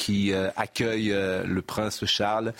[0.00, 2.54] qui euh, accueille euh, le prince Charles.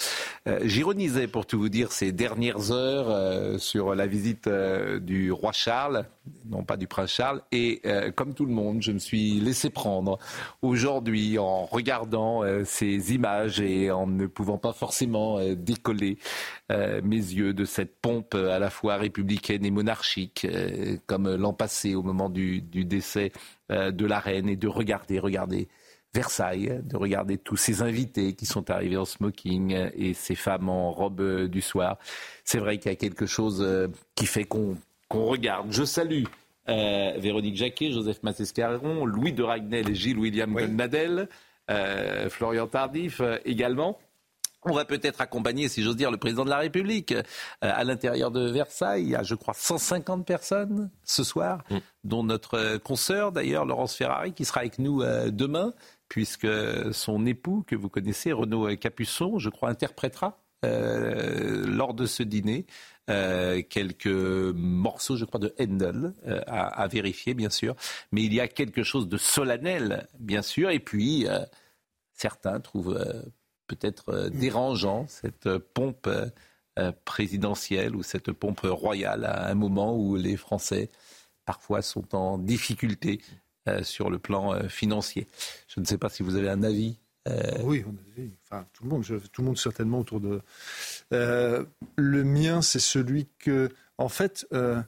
[0.46, 6.04] Euh, J'ironisais, pour tout vous dire, ces dernières heures sur la visite du roi Charles,
[6.44, 7.80] non pas du prince Charles, et
[8.14, 10.18] comme tout le monde, je me suis laissé prendre
[10.60, 16.18] aujourd'hui en regardant ces images et en ne pouvant pas forcément décoller
[16.68, 20.46] mes yeux de cette pompe à la fois républicaine et monarchique,
[21.06, 23.32] comme l'an passé au moment du, décès
[23.70, 25.68] de la reine, et de regarder, regarder
[26.14, 30.90] Versailles, de regarder tous ces invités qui sont arrivés en smoking et ces femmes en
[30.90, 31.98] robe du soir.
[32.44, 34.76] C'est vrai qu'il y a quelque chose euh, qui fait qu'on
[35.10, 35.70] regarde.
[35.70, 36.24] Je salue
[36.70, 41.28] euh, Véronique Jacquet, Joseph Massescaron, Louis de Ragnel et Gilles William Goldnadel,
[41.70, 43.98] euh, Florian Tardif euh, également.
[44.62, 47.14] On va peut-être accompagner, si j'ose dire, le président de la République
[47.62, 49.04] à l'intérieur de Versailles.
[49.04, 51.64] Il y a, je crois, 150 personnes ce soir,
[52.04, 55.72] dont notre consoeur, d'ailleurs, Laurence Ferrari, qui sera avec nous demain,
[56.10, 56.48] puisque
[56.92, 62.66] son époux, que vous connaissez, Renaud Capuçon, je crois, interprétera euh, lors de ce dîner
[63.08, 67.76] euh, quelques morceaux, je crois, de Handel euh, à, à vérifier, bien sûr.
[68.10, 70.70] Mais il y a quelque chose de solennel, bien sûr.
[70.70, 71.26] Et puis,
[72.12, 73.00] certains trouvent
[73.68, 76.10] peut-être euh, dérangeant cette pompe
[77.04, 80.90] présidentielle ou cette pompe royale à un moment où les Français
[81.44, 83.20] parfois sont en difficulté
[83.82, 85.26] sur le plan euh, financier.
[85.68, 86.96] Je ne sais pas si vous avez un avis.
[87.28, 87.94] euh, Oui, on.
[88.44, 90.40] Enfin, tout le monde, je- tout le monde certainement autour de.
[91.12, 91.64] Euh,
[91.96, 93.68] le mien, c'est celui que,
[93.98, 94.82] en fait, euh,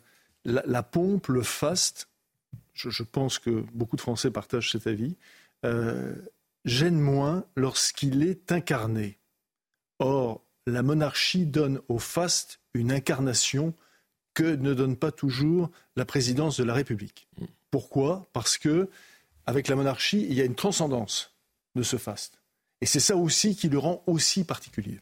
[0.44, 2.08] la, la pompe, le faste,
[2.74, 5.16] je, je pense que beaucoup de Français partagent cet avis,
[5.64, 6.14] euh,
[6.64, 9.18] gêne moins lorsqu'il est incarné.
[9.98, 13.74] Or, la monarchie donne au faste une incarnation
[14.34, 17.28] que ne donne pas toujours la présidence de la République.
[17.72, 18.28] Pourquoi?
[18.32, 18.88] Parce que
[19.46, 21.34] avec la monarchie, il y a une transcendance
[21.74, 22.40] de ce faste.
[22.80, 25.00] Et c'est ça aussi qui le rend aussi particulier.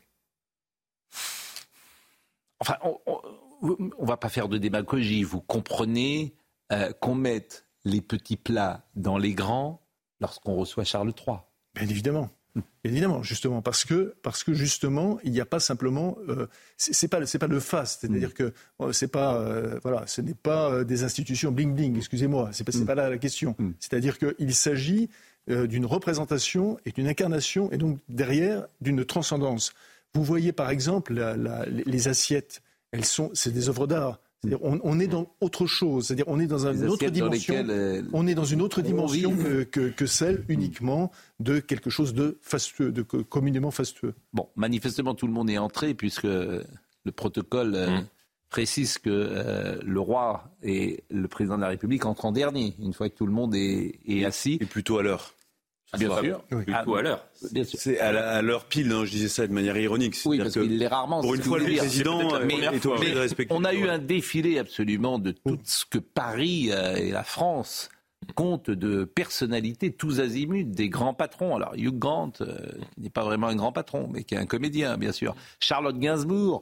[2.61, 5.25] Enfin, on ne va pas faire de démagogie.
[5.25, 6.35] Vous comprenez
[6.73, 9.83] euh, qu'on mette les petits plats dans les grands
[10.21, 11.39] lorsqu'on reçoit Charles III.
[11.75, 12.31] Bien évidemment.
[12.55, 16.47] Bien évidemment, justement, parce que, parce que justement, il n'y a pas simplement, euh,
[16.77, 20.35] c'est pas, c'est pas le faste, c'est-à-dire que euh, c'est pas, euh, voilà, ce n'est
[20.35, 23.55] pas euh, des institutions bling bling, excusez-moi, c'est pas, c'est pas là la question.
[23.79, 25.11] C'est-à-dire qu'il s'agit
[25.51, 29.73] euh, d'une représentation et d'une incarnation, et donc derrière d'une transcendance.
[30.15, 32.63] Vous voyez par exemple la- la- les les assiettes,
[32.93, 34.19] elles sont, c'est des œuvres d'art.
[34.63, 37.53] On, on est dans autre chose, c'est-à-dire on est dans une autre dimension.
[37.55, 41.59] lesquelles, euh, on est dans une autre on dimension que, que- que celle uniquement de
[41.61, 44.15] quelque chose de fastueux, de co- communément fastueux.
[44.33, 47.99] Bon, manifestement, tout le monde est entré puisque le protocole euh,
[48.49, 52.95] précise que euh, le roi et le président de la République entrent en dernier, une
[52.95, 54.57] fois que tout le monde est, est assis.
[54.61, 55.35] Et plutôt à l'heure.
[55.99, 56.43] Bien sûr.
[56.45, 57.27] Plutôt à l'heure.
[57.53, 57.79] Bien sûr.
[57.79, 60.15] C'est à l'heure pile, hein, je disais ça de manière ironique.
[60.25, 61.21] Oui, parce que qu'il l'est rarement.
[61.21, 63.55] Pour une fois, le président euh, Mais- est obligé mais de respecter.
[63.55, 67.89] on a eu un défilé absolument de tout ce que Paris euh, et la France
[68.35, 71.57] comptent de personnalités tous azimuts, des grands patrons.
[71.57, 72.57] Alors Hugh Grant, euh,
[72.95, 75.35] qui n'est pas vraiment un grand patron, mais qui est un comédien, bien sûr.
[75.59, 76.61] Charlotte Gainsbourg,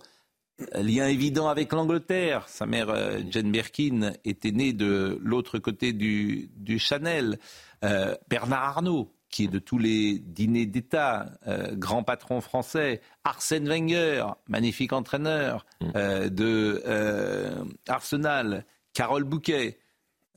[0.74, 2.48] lien évident avec l'Angleterre.
[2.48, 7.38] Sa mère, euh, Jane Birkin, était née de l'autre côté du, du Chanel.
[7.84, 13.00] Euh, Bernard Arnault, qui est de tous les dîners d'État, euh, grand patron français.
[13.24, 15.66] Arsène Wenger, magnifique entraîneur
[15.96, 18.64] euh, de euh, Arsenal.
[18.94, 19.78] Carole Bouquet,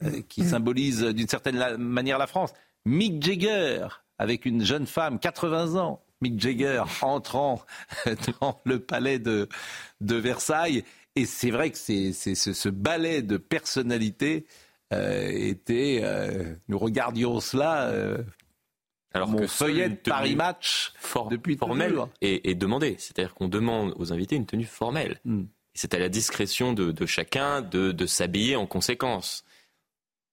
[0.04, 2.54] euh, qui symbolise euh, d'une certaine la- manière la France.
[2.86, 3.88] Mick Jagger,
[4.20, 6.04] avec une jeune femme, 80 ans.
[6.22, 7.62] Mick Jagger entrant
[8.42, 9.48] dans le palais de,
[10.02, 10.84] de Versailles.
[11.16, 14.46] Et c'est vrai que c'est, ce, ce ballet de personnalité
[14.94, 16.02] euh, était.
[16.04, 17.86] euh, nous regardions cela.
[17.88, 18.18] euh,
[19.14, 22.10] Alors mon que feuillet de Paris Match for- depuis toujours.
[22.22, 22.96] est, est demandée.
[22.98, 25.20] C'est-à-dire qu'on demande aux invités une tenue formelle.
[25.26, 25.44] Hmm.
[25.74, 29.44] C'est à la discrétion de, de chacun de, de s'habiller en conséquence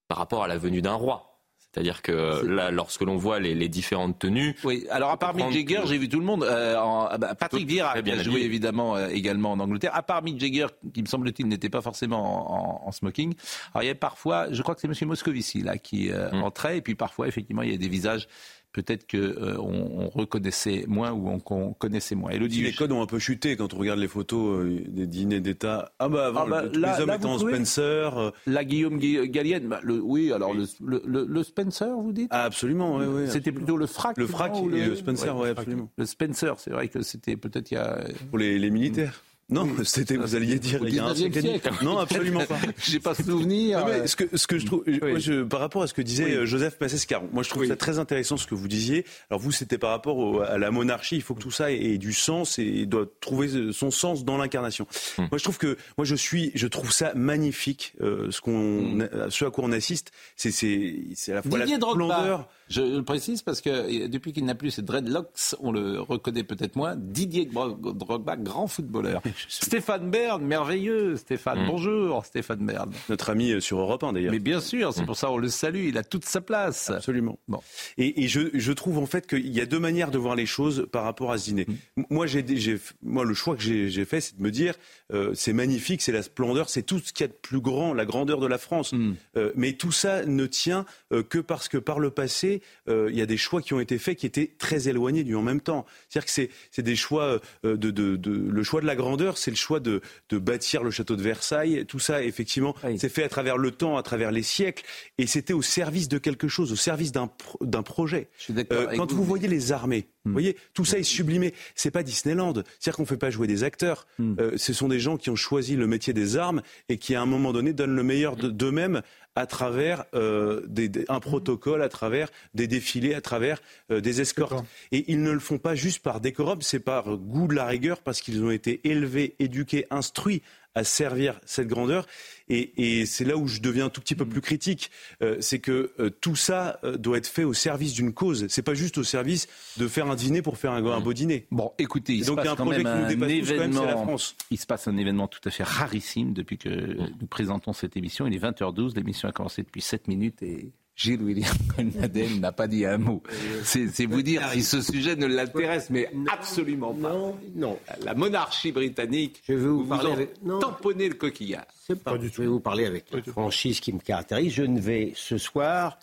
[0.08, 1.24] par rapport à la venue d'un roi.
[1.70, 5.50] C'est-à-dire que là, lorsque l'on voit les, les différentes tenues, Oui, alors à part Mick
[5.52, 6.42] Jagger, j'ai vu tout le monde.
[6.42, 9.94] euh, en- ah bah, Patrick Vieira, qui bien a joué évidemment euh, également en Angleterre.
[9.94, 13.34] À part Mick Jagger, qui me semble-t-il n'était pas forcément en, en- en smoking.
[13.74, 16.42] Alors il y a parfois, je crois que c'est Monsieur Moscovici là qui euh, Mm.
[16.42, 18.28] entrait, et puis parfois effectivement il y a des visages
[18.72, 22.30] peut-être que euh, on, on reconnaissait moins ou on, qu'on connaissait moins.
[22.32, 25.40] Si les codes ont un peu chuté quand on regarde les photos euh, des dîners
[25.40, 25.92] d'État.
[25.98, 28.18] Ah bah avant, Ah bah, le- tous là- les hommes là, vous en Spencer.
[28.18, 30.66] euh, la Guillaume Gui- Gallienne, bah, le, oui, alors le,
[31.06, 32.28] le, Spencer, vous dites?
[32.30, 33.22] Ah absolument, oui, oui.
[33.28, 34.16] C'était plutôt le frac.
[34.16, 35.90] le frac et le Spencer, ouais, absolument.
[35.96, 37.98] Le Spencer, c'est vrai que c'était peut-être il y a
[38.30, 39.22] Pour les, les militaires.
[39.50, 41.70] Non, c'était, vous alliez dire, au il y a un 19e siècle.
[41.82, 42.58] Non, absolument pas.
[42.86, 43.80] J'ai pas souvenir.
[43.80, 46.02] Non, mais ce que ce que je trouve, moi, je- par rapport à ce que
[46.02, 46.32] disait Oui.
[46.34, 49.06] euh, Joseph Passescaron, moi je trouve ça très intéressant ce que vous disiez.
[49.30, 51.16] Alors vous, c'était par rapport au- à la monarchie.
[51.16, 54.36] Il faut que tout ça ait, ait du sens et doit trouver son sens dans
[54.36, 54.86] l'incarnation.
[55.16, 55.22] Hmm.
[55.30, 57.94] Moi, je trouve que moi je suis, je trouve ça magnifique.
[58.02, 59.08] euh, ce qu'on, Hmm.
[59.30, 62.48] ce à quoi on assiste, c'est c'est c'est à la fois Didier la splendeur.
[62.68, 65.30] Je le précise parce que euh, depuis qu'il n'a plus ses dreadlocks,
[65.60, 66.96] on le reconnaît peut-être moins.
[66.96, 69.22] Didier Dro- Drogba, grand footballeur.
[69.48, 71.16] Stéphane Bern, merveilleux.
[71.16, 71.66] Stéphane, Mm.
[71.68, 72.90] bonjour Stéphane Bern.
[73.08, 74.32] Notre ami euh, sur Europe 1 d'ailleurs.
[74.32, 75.86] Mais bien sûr, c'est pour ça on le salue.
[75.88, 76.90] Il a toute sa place.
[76.90, 77.38] Absolument.
[77.48, 77.60] Bon.
[77.98, 80.46] Et, et je, je trouve en fait qu'il y a deux manières de voir les
[80.46, 81.66] choses par rapport à ce dîner.
[81.96, 82.02] Mm.
[82.10, 84.74] Moi, j'ai, j'ai, moi, le choix que j'ai, j'ai fait, c'est de me dire,
[85.12, 87.94] euh, c'est magnifique, c'est la splendeur, c'est tout ce qu'il y a de plus grand,
[87.94, 88.92] la grandeur de la France.
[88.92, 89.12] Mm.
[89.36, 90.84] Euh, mais tout ça ne tient
[91.22, 93.98] que parce que par le passé, euh, il y a des choix qui ont été
[93.98, 95.86] faits qui étaient très éloignés du en même temps.
[96.08, 99.38] C'est-à-dire que c'est, c'est des choix euh, de, de, de, le choix de la grandeur,
[99.38, 101.84] c'est le choix de, de bâtir le château de Versailles.
[101.86, 102.98] Tout ça, effectivement, Oui.
[102.98, 104.84] c'est fait à travers le temps, à travers les siècles,
[105.18, 108.28] et c'était au service de quelque chose, au service d'un, pro- d'un projet.
[108.38, 108.54] Je suis.
[108.72, 110.08] Euh, quand vous voyez les armées.
[110.28, 111.52] Vous voyez, tout ça est sublimé.
[111.74, 112.54] C'est pas Disneyland.
[112.78, 114.06] C'est-à-dire qu'on fait pas jouer des acteurs.
[114.18, 114.34] Hmm.
[114.40, 117.20] Euh, ce sont des gens qui ont choisi le métier des armes et qui, à
[117.22, 119.02] un moment donné, donnent le meilleur de- d'eux-mêmes
[119.34, 123.60] à travers euh, des- des- un protocole, à travers des défilés, à travers
[123.90, 124.64] euh, des escortes.
[124.92, 128.00] Et ils ne le font pas juste par décorum, c'est par goût de la rigueur,
[128.00, 130.42] parce qu'ils ont été élevés, éduqués, instruits
[130.74, 132.06] à servir cette grandeur.
[132.48, 134.90] Et, et c'est là où je deviens un tout petit peu plus critique,
[135.22, 138.46] euh, c'est que euh, tout ça euh, doit être fait au service d'une cause.
[138.48, 141.46] C'est pas juste au service de faire un dîner pour faire un, un beau dîner.
[141.50, 142.98] Bon, écoutez, il Et se donc, passe il y a un quand projet même qui
[142.98, 144.02] nous un dépasse tous, quand même, c'est la événement.
[144.04, 144.36] France.
[144.50, 148.26] Il se passe un événement tout à fait rarissime depuis que nous présentons cette émission.
[148.26, 151.54] Il est 20h12, l'émission a commencé depuis 7 minutes et Gilles William
[151.94, 153.22] Nadel n'a pas dit un mot.
[153.62, 157.12] C'est vous dire si ce sujet ne l'intéresse, mais absolument pas.
[157.12, 157.78] Non, non.
[158.02, 160.58] La monarchie britannique, Je vais vous vous, parler avec- non.
[160.58, 161.66] tamponnez le coquillard.
[161.86, 164.52] C'est pas, Je vais vous parler avec la franchise qui me caractérise.
[164.52, 166.00] Je ne vais ce soir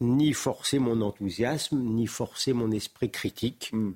[0.00, 3.70] ni forcer mon enthousiasme, ni forcer mon esprit critique.
[3.72, 3.92] Hmm.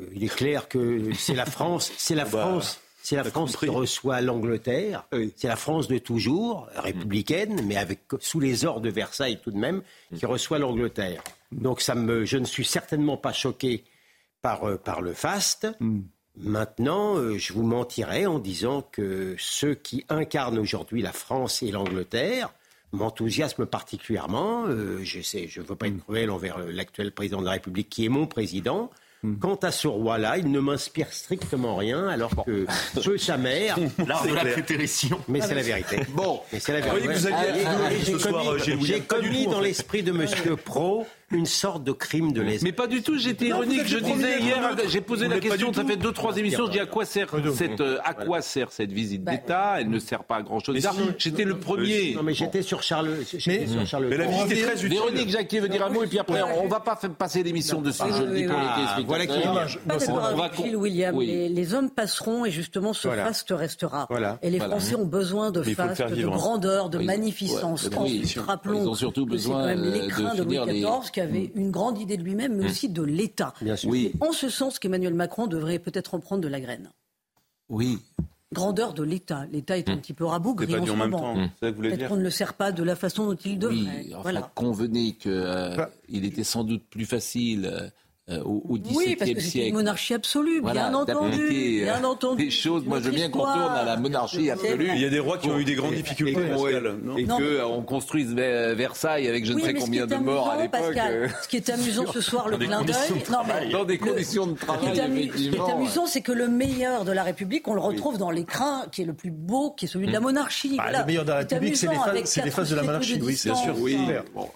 [0.00, 3.68] Euh, il est clair que c'est la France, c'est la France, c'est la France qui
[3.68, 5.04] reçoit l'Angleterre.
[5.12, 5.32] Oui.
[5.36, 9.58] C'est la France de toujours, républicaine, mais avec sous les ors de Versailles tout de
[9.58, 9.82] même,
[10.16, 11.22] qui reçoit l'Angleterre.
[11.50, 13.84] Donc ça me, je ne suis certainement pas choqué
[14.40, 15.66] par euh, par le faste.
[16.36, 21.72] Maintenant, euh, je vous mentirais en disant que ceux qui incarnent aujourd'hui la France et
[21.72, 22.54] l'Angleterre
[22.92, 24.64] m'enthousiasment particulièrement.
[24.66, 27.88] Euh, je sais, je ne veux pas être cruel envers l'actuel président de la République
[27.88, 28.90] qui est mon président.
[29.40, 32.66] Quant à ce roi-là, il ne m'inspire strictement rien, alors que
[33.04, 33.78] peu sa mère.
[34.04, 35.20] l'art de la prétérition.
[35.28, 36.00] Mais c'est la vérité.
[36.08, 37.30] Bon, Mais c'est la Vous voyez vérité.
[37.30, 38.60] que vous ce j'ai soir, commis-
[38.96, 39.62] du commis dans fait.
[39.68, 42.62] l'esprit de Monsieur Pro une sorte de crime de lèse.
[42.62, 43.86] Mais pas du tout, j'étais ironique.
[43.86, 44.88] Je disais hier, neutre.
[44.88, 47.80] j'ai posé la question, ça fait deux, trois émissions, je dis à quoi sert cette,
[47.80, 49.76] euh, à quoi sert cette visite d'État?
[49.80, 50.76] Elle ne sert pas à grand chose.
[51.18, 52.14] J'étais le premier.
[52.14, 53.10] Non, mais j'étais sur Charles.
[53.30, 54.06] j'étais sur Charles.
[54.08, 54.88] Mais la visite est très utile.
[54.90, 58.02] Véronique Jacquier veut dire un mot et puis après on va pas passer l'émission dessus,
[58.16, 59.28] je le dis pour les
[59.88, 59.96] Ah,
[60.34, 61.18] voilà qui est William.
[61.20, 64.08] Les, hommes passeront et justement ce faste restera.
[64.42, 64.62] Et les.
[64.62, 66.30] Français ont besoin de faste, faire de hein.
[66.30, 67.90] grandeur, de magnificence.
[68.46, 71.50] Rappelons Ils ont surtout que c'est besoin, quand même euh, l'écrin de Louis XIV avait
[71.54, 73.54] une grande idée de lui-même, mais aussi de l'État.
[73.62, 73.90] Bien sûr.
[73.90, 76.90] Oui, En ce sens qu'Emmanuel Macron devrait peut-être en prendre de la graine.
[77.68, 77.98] oui.
[78.52, 79.46] Grandeur de l'État.
[79.50, 81.34] L'État est un petit peu rabougri en ce moment.
[81.58, 83.76] Peut-être dire qu'on ne le sert pas de la façon dont il devrait.
[83.76, 84.52] Oui, enfin, voilà.
[84.54, 85.90] convenez que euh, Bah.
[86.10, 87.88] il était sans doute plus facile euh,
[88.30, 89.68] au, au XVIIe Oui, parce que c'était siècle.
[89.70, 91.30] une monarchie absolue, Voilà, bien entendu.
[91.38, 92.44] d'appliquer, euh, Bien entendu.
[92.44, 92.84] des choses.
[92.86, 94.90] Moi, je veux bien qu'on tourne à la monarchie absolue.
[94.94, 96.30] Il y a des rois qui ont eu des grandes difficultés.
[96.40, 100.14] Et, qu'on- mais- euh, on construise Ver- Versailles avec je ne Oui, sais combien qui
[100.14, 100.94] est de morts à amusant, l'époque.
[100.94, 103.70] Pascal, euh, ce qui est amusant ce soir, le clin d'œil.
[103.72, 107.24] Dans des conditions de travail, ce qui est amusant, c'est que le meilleur de la
[107.24, 110.12] République, on le retrouve dans l'écrin qui est le plus beau, qui est celui de
[110.12, 110.76] la monarchie.
[110.78, 111.00] Ah, Voilà.
[111.00, 111.88] le meilleur de la République, c'est
[112.44, 113.64] les phases- de la monarchie, oui, c'est distance.
[113.64, 113.74] sûr.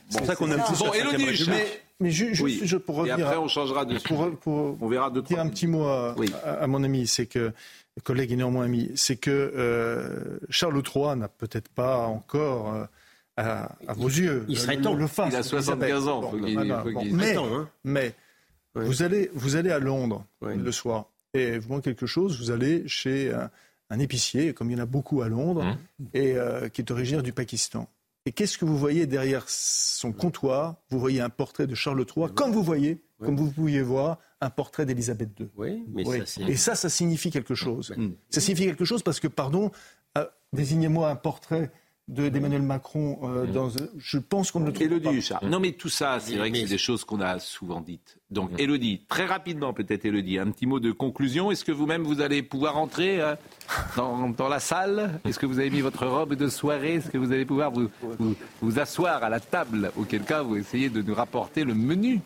[0.08, 1.50] C'est pour ça qu'on aime tous Bon, la République.
[2.00, 2.10] Mais
[2.42, 2.60] Oui.
[2.64, 5.40] je- pour Et revenir après, à- on changera de pour, pour On verra deux, dire
[5.40, 6.30] un petit mot à, Oui.
[6.44, 7.52] à- à mon ami, c'est que
[8.04, 12.84] collègue et néanmoins ami, c'est que euh, Charles III n'a peut-être pas encore euh,
[13.38, 14.44] à, à vos yeux.
[14.48, 14.94] Il serait le- temps.
[14.94, 16.08] le faste Il a 75 d'Elisabeth.
[16.08, 17.04] ans, bon.
[17.12, 17.68] Mais, hein.
[17.84, 18.14] mais
[18.74, 18.84] Ouais.
[18.84, 20.54] vous, allez, vous allez à Londres Ouais.
[20.54, 23.50] le soir et vous manquez quelque chose, vous allez chez un,
[23.88, 25.64] un épicier, comme il y en a beaucoup à Londres,
[25.98, 26.04] Mmh.
[26.12, 27.88] et euh, qui est originaire du Pakistan.
[28.26, 30.76] Et qu'est-ce que vous voyez derrière son comptoir?
[30.90, 34.50] Vous voyez un portrait de Charles III, comme vous voyez, comme vous pouviez voir, un
[34.50, 35.48] portrait d'Élisabeth II.
[35.56, 36.22] Oui, mais Oui.
[36.26, 36.42] ça.
[36.42, 37.94] Et ça, ça signifie quelque chose.
[38.30, 39.70] Ça signifie quelque chose parce que, pardon,
[40.18, 41.70] euh, désignez-moi un portrait
[42.08, 43.70] de- d'Emmanuel Macron euh, dans.
[43.98, 44.94] Je pense qu'on ne le trouve pas.
[44.96, 45.48] Élodie, Charles.
[45.48, 48.18] Non, mais tout ça, c'est vrai que c'est des choses qu'on a souvent dites.
[48.30, 51.50] Donc, Élodie, très rapidement, peut-être, Élodie, un petit mot de conclusion.
[51.50, 53.34] Est-ce que vous-même, vous allez pouvoir entrer euh,
[53.96, 55.20] dans, dans la salle?
[55.24, 56.94] Est-ce que vous avez mis votre robe de soirée?
[56.94, 60.56] Est-ce que vous allez pouvoir vous, vous, vous asseoir à la table Auquel cas, vous
[60.56, 62.20] essayez de nous rapporter le menu?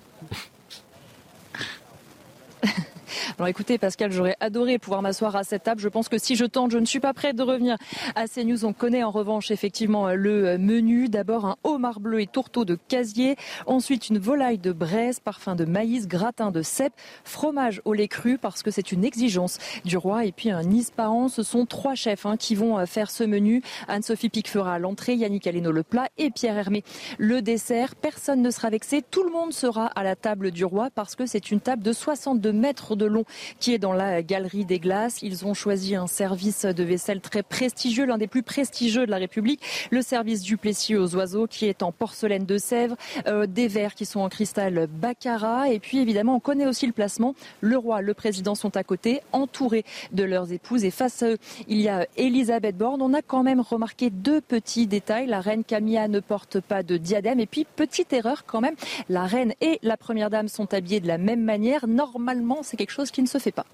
[3.39, 5.81] Alors écoutez, Pascal, j'aurais adoré pouvoir m'asseoir à cette table.
[5.81, 7.77] Je pense que si je tente, je ne suis pas prête de revenir
[8.15, 8.65] à CNews.
[8.65, 11.09] On connaît en revanche effectivement le menu.
[11.09, 13.37] D'abord un homard bleu et tourteau de casier.
[13.67, 16.93] Ensuite une volaille de braise, parfum de maïs, gratin de cèpe,
[17.25, 20.25] fromage au lait cru parce que c'est une exigence du roi.
[20.25, 21.29] Et puis un ispahan.
[21.29, 23.63] Ce sont trois chefs hein, qui vont faire ce menu.
[23.89, 26.85] Anne-Sophie Pic fera l'entrée, Yannick Aleno le plat et Pierre Hermé
[27.19, 27.95] le dessert.
[27.95, 29.03] Personne ne sera vexé.
[29.09, 31.93] Tout le monde sera à la table du roi parce que c'est une table de
[31.93, 33.20] 62 mètres de long
[33.59, 35.23] qui est dans la galerie des glaces.
[35.23, 39.19] Ils ont choisi un service de vaisselle très prestigieux, l'un des plus prestigieux de la
[39.19, 39.61] République,
[39.91, 42.97] le service du Plessis aux oiseaux qui est en porcelaine de Sèvres,
[43.27, 46.93] euh, des verres qui sont en cristal Baccarat et puis évidemment on connaît aussi le
[46.93, 47.35] placement.
[47.61, 51.39] Le roi, le président sont à côté, entourés de leurs épouses et face à eux
[51.69, 53.03] il y a Elisabeth Borne.
[53.03, 55.27] On a quand même remarqué deux petits détails.
[55.27, 58.75] La reine Camilla ne porte pas de diadème et puis petite erreur quand même,
[59.09, 61.87] la reine et la première dame sont habillées de la même manière.
[61.87, 63.67] Normalement c'est quelque chose qui ne se fait pas.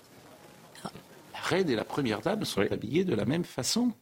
[1.32, 3.92] La reine et la première dame sont habillées de la même façon.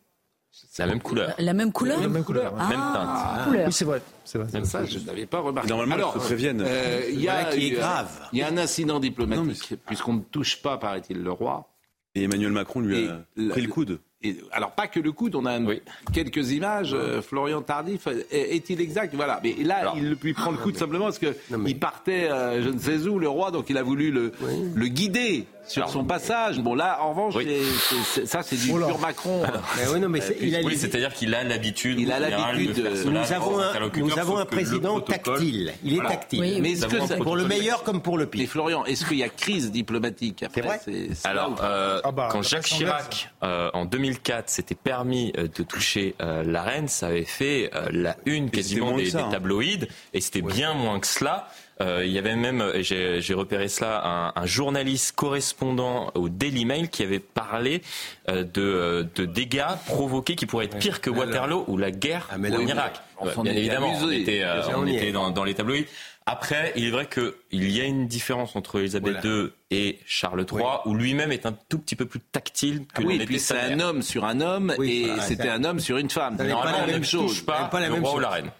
[0.78, 1.35] La même couleur.
[1.38, 2.54] La même couleur La même couleur.
[2.59, 2.69] Ah.
[2.69, 3.45] Même teinte.
[3.49, 3.66] Couleur.
[3.66, 4.02] Oui, c'est vrai.
[4.25, 4.47] C'est vrai.
[4.52, 5.69] Même Ça, je n'avais pas remarqué.
[5.69, 6.61] Normalement, ils se préviennent.
[6.64, 8.28] euh, il y a qui est grave.
[8.33, 11.69] Il y a un incident diplomatique, puisqu'on ne touche pas, paraît-il, le roi.
[12.14, 13.99] Et Emmanuel Macron lui Et a la- pris le coude.
[14.25, 15.81] Et, alors pas que le coude, on a Oui.
[16.12, 16.95] quelques images.
[16.95, 19.14] euh, Florian Tardif euh, est-il exact?
[19.14, 19.38] Voilà.
[19.43, 22.62] Mais là, Alors- il lui prend le coude simplement parce que mais- il partait, euh,
[22.62, 24.33] je ne sais où, le roi, donc il a voulu le,
[24.75, 26.59] le guider sur son passage.
[26.61, 27.47] Bon là, en revanche, Oui.
[27.88, 29.42] c'est- c'est- ça c'est du Oh pur Macron.
[29.76, 31.99] Mais oui, non, mais c'est- il a Oui, c'est-à-dire qu'il a l'habitude.
[32.00, 35.73] Il a l'habitude de faire Nous avons un, nous avons un président tactile.
[35.85, 36.11] Il est Voilà.
[36.11, 36.40] tactile.
[36.40, 38.49] Oui, Mais est-ce Nous que ça- Pour le meilleur comme pour le Et pire.
[38.49, 42.28] Florian, est-ce qu'il y a crise diplomatique après C'est vrai c'est- Alors, euh, Ah bah,
[42.30, 47.06] quand Jacques Chirac, euh, en 2004, s'était permis euh, de toucher euh, la reine, ça
[47.09, 49.28] avait fait euh, la une quasiment des, que ça, des hein.
[49.30, 51.49] tabloïds, et c'était bien moins que cela.
[51.81, 56.88] Euh, il y avait même, j'ai repéré cela, un, un journaliste correspondant au Daily Mail
[56.88, 57.83] qui avait parlé
[58.28, 62.28] euh, de, euh, de dégâts provoqués qui pourraient être pires que Waterloo ou la guerre
[62.31, 63.00] Ah, en Irak.
[63.19, 64.45] on bien évidemment, on était,
[64.76, 65.87] on était dans, dans les tabloïds.
[66.26, 69.37] Après, il est vrai qu'il y a une différence entre Elisabeth Voilà.
[69.43, 73.04] II et Charles III, où lui-même est un tout petit peu plus tactile que Ah
[73.04, 75.99] oui, et puis c'est un homme sur un homme Oui, et c'était un homme sur
[75.99, 76.38] une femme.
[76.38, 77.35] ça n'est pas la même chose.
[77.35, 77.43] chose.
[77.45, 78.23] pas la le même roi ou chose.
[78.23, 78.50] la reine.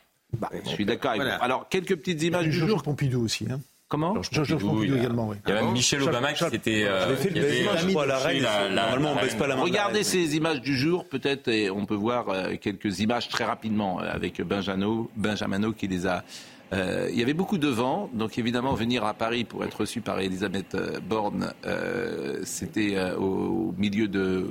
[0.40, 1.38] Bah, je suis d'accord avec Voilà.
[1.38, 1.44] vous.
[1.44, 2.82] Alors, quelques petites images du jour.
[2.82, 3.46] Pompidou aussi.
[3.50, 3.60] Hein.
[3.88, 5.36] Comment Georges Pompidou, également, oui.
[5.46, 6.84] Il y a même Michel Charles- Obama qui s'était.
[6.84, 8.42] euh, J'avais fait le avait baisement, je crois, à la reine.
[8.42, 9.62] la- la- Normalement, on la baisse pas la main.
[9.62, 10.04] Regardez reine.
[10.04, 14.08] ces images du jour, peut-être, et on peut voir euh, quelques images très rapidement euh,
[14.10, 16.24] avec Benjano, Benjamino qui les a.
[16.72, 20.00] euh, il y avait beaucoup de vent, donc évidemment venir à Paris pour être reçu
[20.00, 20.76] par Elisabeth
[21.08, 24.46] Borne, euh, c'était euh, au milieu de,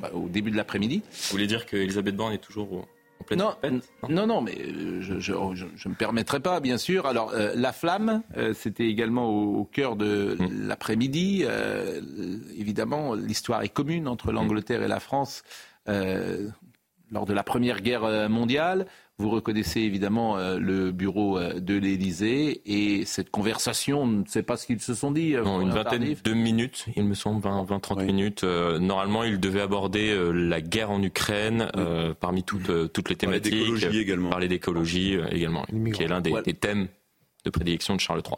[0.00, 1.02] bah, au début de l'après-midi.
[1.10, 2.86] Vous voulez dire qu'Elisabeth Borne est toujours
[3.36, 3.54] Non,
[4.08, 7.06] non, non, mais euh, je, je, je, je me permettrai pas, bien sûr.
[7.06, 10.66] Alors, euh, la flamme, euh, c'était également au, au cœur de Mm.
[10.68, 11.42] l'après-midi.
[11.44, 12.00] Euh,
[12.56, 15.42] évidemment, l'histoire est commune entre l'Angleterre et la France
[17.10, 18.86] lors de la Première Guerre mondiale.
[19.18, 24.42] Vous reconnaissez évidemment euh, le bureau euh, de l'Élysée et cette conversation, on ne sait
[24.42, 25.36] pas ce qu'ils se sont dit.
[25.36, 28.42] euh, Non, une vingtaine de minutes, il me semble, 20-30 minutes.
[28.42, 33.10] Euh, normalement, il devait aborder euh, la guerre en Ukraine euh, parmi toutes, euh, toutes
[33.10, 33.60] les Parler thématiques.
[33.76, 34.30] d'écologie également.
[34.30, 35.64] Parler d'écologie euh, également,
[35.94, 36.44] qui est l'un des, Voilà.
[36.44, 36.88] des thèmes
[37.44, 38.36] de prédilection de Charles III.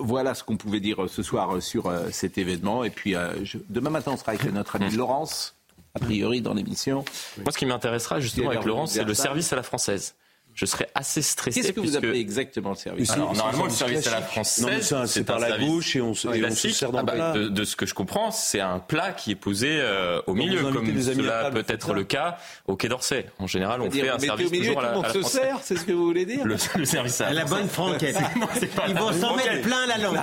[0.00, 2.82] Voilà ce qu'on pouvait dire ce soir sur cet événement.
[2.82, 5.54] Et puis, euh, je- demain matin, on sera avec notre ami Laurence,
[5.96, 7.04] a priori, dans l'émission.
[7.38, 10.14] Moi, ce qui m'intéressera justement avec Laurence, c'est le service à la française
[10.56, 11.60] je serais assez stressé.
[11.60, 15.24] Qu'est-ce que vous appelez exactement le service Alors, Normalement, le service à la française, c'est
[15.24, 17.32] par la gauche et on se, et sert dans ah bah.
[17.36, 21.00] De, ce que je comprends, c'est un plat qui est posé euh, au milieu, comme
[21.00, 23.26] cela peut être le cas au Quai d'Orsay.
[23.38, 25.84] En général, on fait un service toujours à la, à la se sert, c'est ce
[25.84, 28.16] que vous voulez dire le, service à la, la bonne franquette.
[28.88, 30.18] Ils vont s'en mettre plein la langue.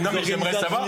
[0.00, 0.86] Non, mais j'aimerais savoir.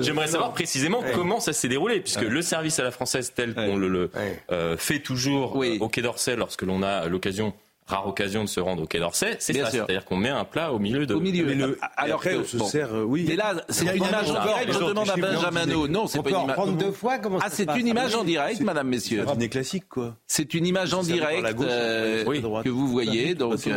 [0.00, 3.76] J'aimerais savoir précisément comment ça s'est déroulé, puisque le service à la française tel qu'on
[3.76, 4.10] le
[4.50, 7.54] euh, fait toujours euh, au Quai d'Orsay lorsque l'on a l'occasion
[7.88, 9.70] rare occasion de se rendre au Quai d'Orsay, c'est ça.
[9.70, 11.14] C'est-à-dire qu'on met un plat au milieu de.
[11.14, 11.46] Au milieu.
[11.46, 11.78] Le...
[11.96, 13.24] alors après, on se sert, oui.
[13.28, 16.44] Mais là, c'est une image en direct, je demande à Benjamin Non, c'est pas une
[16.44, 16.76] image.
[16.78, 19.24] deux fois, comment Ah, c'est une image en direct, madame, messieurs.
[19.26, 20.16] C'est une classique, quoi.
[20.26, 22.24] C'est une image en direct euh,
[22.62, 23.34] que vous voyez.
[23.34, 23.70] Donc, c'est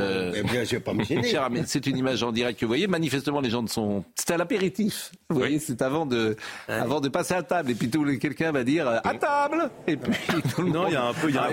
[1.88, 2.88] une image en direct que vous voyez.
[2.88, 4.04] Manifestement, les gens ne sont.
[4.16, 5.12] C'était à l'apéritif.
[5.30, 6.36] Vous voyez, c'est avant de,
[6.68, 7.72] avant de passer à table.
[7.72, 9.70] Et puis tout le quelqu'un va dire euh, à table.
[9.88, 10.14] Et puis
[10.56, 10.76] tout le monde.
[10.76, 11.30] Non, il y a un peu.
[11.30, 11.50] Il ah,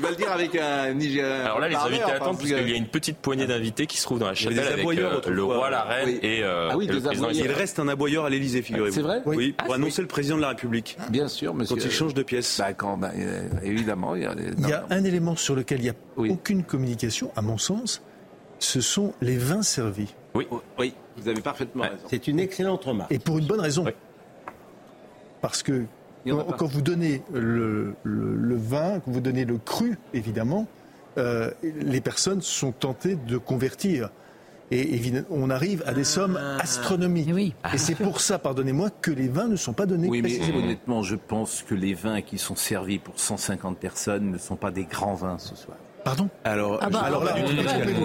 [0.00, 3.18] va le dire avec un Nigérien là, les invités attendent, puisqu'il y a une petite
[3.18, 5.88] poignée d'invités qui se trouvent dans la chapelle avec euh, le roi, la hein.
[5.88, 7.30] reine euh, ah et le président.
[7.30, 8.94] Il reste un aboyeur à l'Elysée, ah, figurez-vous.
[8.94, 10.96] C'est vrai Oui, pour ah, annoncer le président de la République.
[11.10, 11.76] Bien sûr, monsieur.
[11.76, 12.60] Quand il change de pièce.
[12.60, 14.14] Bah, bah, euh, évidemment.
[14.16, 14.50] Il y a, des...
[14.58, 18.02] il y a un élément sur lequel il n'y a aucune communication, à mon sens,
[18.58, 20.14] ce sont les vins servis.
[20.34, 20.46] Oui,
[20.78, 22.04] oui vous avez parfaitement raison.
[22.08, 23.12] C'est une excellente remarque.
[23.12, 23.84] Et pour une bonne raison.
[25.40, 25.84] Parce que
[26.30, 30.66] quand, vous donnez le, vin, quand vous donnez le cru, évidemment,
[31.18, 34.10] euh, les personnes sont tentées de convertir.
[34.70, 36.04] Et, on arrive à des ah.
[36.04, 37.54] sommes astronomiques.
[37.74, 40.22] Et c'est pour ça, pardonnez-moi, que les vins ne sont pas donnés oui.
[40.22, 44.56] Mais honnêtement, je pense que les vins qui sont servis pour 150 personnes ne sont
[44.56, 45.76] pas des grands vins ce soir.
[46.04, 46.28] Pardon?
[46.44, 47.34] Alors, ah bah, là,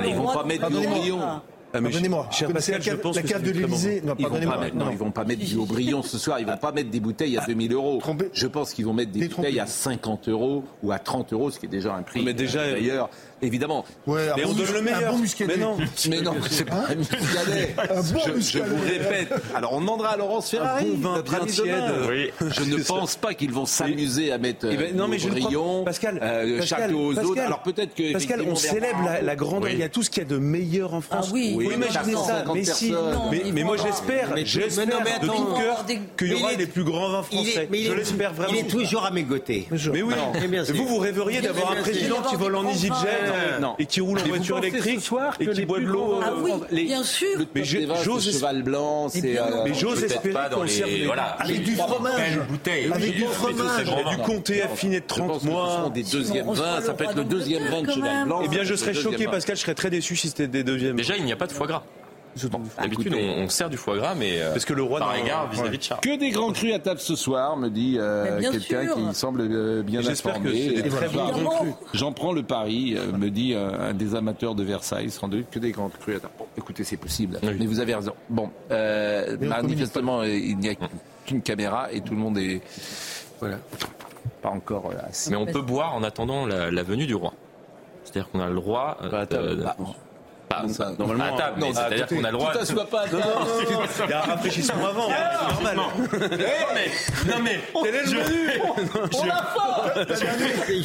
[0.06, 1.42] ils vont pas mettre millions.
[1.74, 2.28] Ah, pardonnez-moi.
[2.32, 4.02] Cher Pascal, la, cave, la cave de l'Élysée.
[4.06, 4.70] Non, pardonnez-moi.
[4.74, 6.40] Non, non, ils vont pas mettre du Aubryon ce soir.
[6.40, 8.02] Ils vont pas mettre des bouteilles à ah, 2000 euros.
[8.34, 11.60] Je pense qu'ils vont mettre des bouteilles à 50 euros ou à 30 euros, ce
[11.60, 12.24] qui est déjà un prix.
[12.24, 13.10] Mais déjà, d'ailleurs,
[13.42, 13.86] évidemment.
[14.06, 15.14] Mais on donne le meilleur.
[15.48, 15.78] Mais non,
[16.10, 17.76] mais non, c'est pas un muscadet.
[17.78, 18.66] Un bon je, muscadet.
[18.66, 19.34] Je vous répète.
[19.56, 20.92] Alors on demandera à Laurence Ferrari.
[20.94, 21.88] Un bon vin bien
[22.40, 24.68] Je ne pense pas qu'ils vont s'amuser à mettre.
[24.72, 24.96] Eh ben,
[25.86, 27.42] Pascal, aux autres.
[27.42, 28.14] Alors peut-être que.
[28.14, 29.70] Pascal, on célèbre la, grandeur.
[29.70, 31.30] Il y a tout ce qu'il y a de meilleur en France.
[31.32, 31.58] Oui.
[31.74, 32.44] imaginez ça.
[32.54, 32.94] Mais si.
[33.68, 34.86] Moi j'espère, j'espère
[35.22, 35.86] de tout cœur
[36.18, 37.68] qu'il y aura les plus grands vins français.
[37.72, 38.54] Je l'espère vraiment.
[38.54, 39.68] Il est toujours à mes côtés.
[39.72, 40.14] Mais oui.
[40.74, 43.27] Vous vous rêveriez d'avoir un président qui vole en EasyJet
[43.80, 46.16] et qui roule en voiture électrique et qui boit de l'eau.
[46.16, 47.28] Euh, ah oui, bien sûr.
[47.38, 49.38] Le mais j'ose cheval blanc, c'est.
[49.38, 51.06] Euh, mais j'ose espérer qu'on les...
[51.06, 51.38] voilà.
[51.40, 52.40] Avec du fromage,
[52.92, 55.92] avec du fromage, du comté affiné de 30 mois.
[55.94, 58.42] Des deuxièmes vins, ça peut être le deuxième vin de cheval blanc.
[58.44, 60.96] Eh bien, je serais choqué, Pascal, je serais très déçu si c'était des deuxièmes.
[60.96, 61.84] Déjà, il n'y a pas de foie gras.
[62.80, 65.78] D'habitude, on, sert du foie gras, mais euh, parce que le roi par égard vis-à-vis
[65.78, 66.02] de Charles.
[66.02, 69.84] Que des grands crus à table ce soir, me dit euh, quelqu'un qui semble euh,
[69.84, 70.84] bien informé.
[71.94, 75.72] J'en prends le pari, me dit un des amateurs de Versailles, sans doute que des
[75.72, 76.34] grands crus à table.
[76.38, 78.14] Bon, écoutez, c'est possible, mais vous avez raison.
[78.30, 78.50] Bon,
[79.40, 80.76] manifestement, il n'y a
[81.26, 82.62] qu'une caméra et tout le monde est
[83.40, 83.58] voilà,
[84.42, 85.30] pas encore assis.
[85.30, 87.34] Mais on peut boire en attendant la, venue du roi.
[88.04, 88.98] C'est-à-dire qu'on a le droit.
[89.12, 89.26] Bah,
[90.70, 92.52] ça, bah, normalement, euh, c'est-à-dire qu'on a le droit.
[92.54, 92.60] Tu
[94.14, 94.38] a hein,
[95.52, 95.78] normal.
[96.14, 97.60] Eh, non, mais.
[97.84, 98.62] Quel est le menu
[99.14, 99.78] On a faim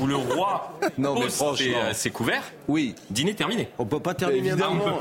[0.00, 1.44] où le roi pose
[1.92, 2.44] ses euh, couverts,
[3.10, 3.68] dîner terminé.
[3.78, 4.56] On peut pas terminer ah,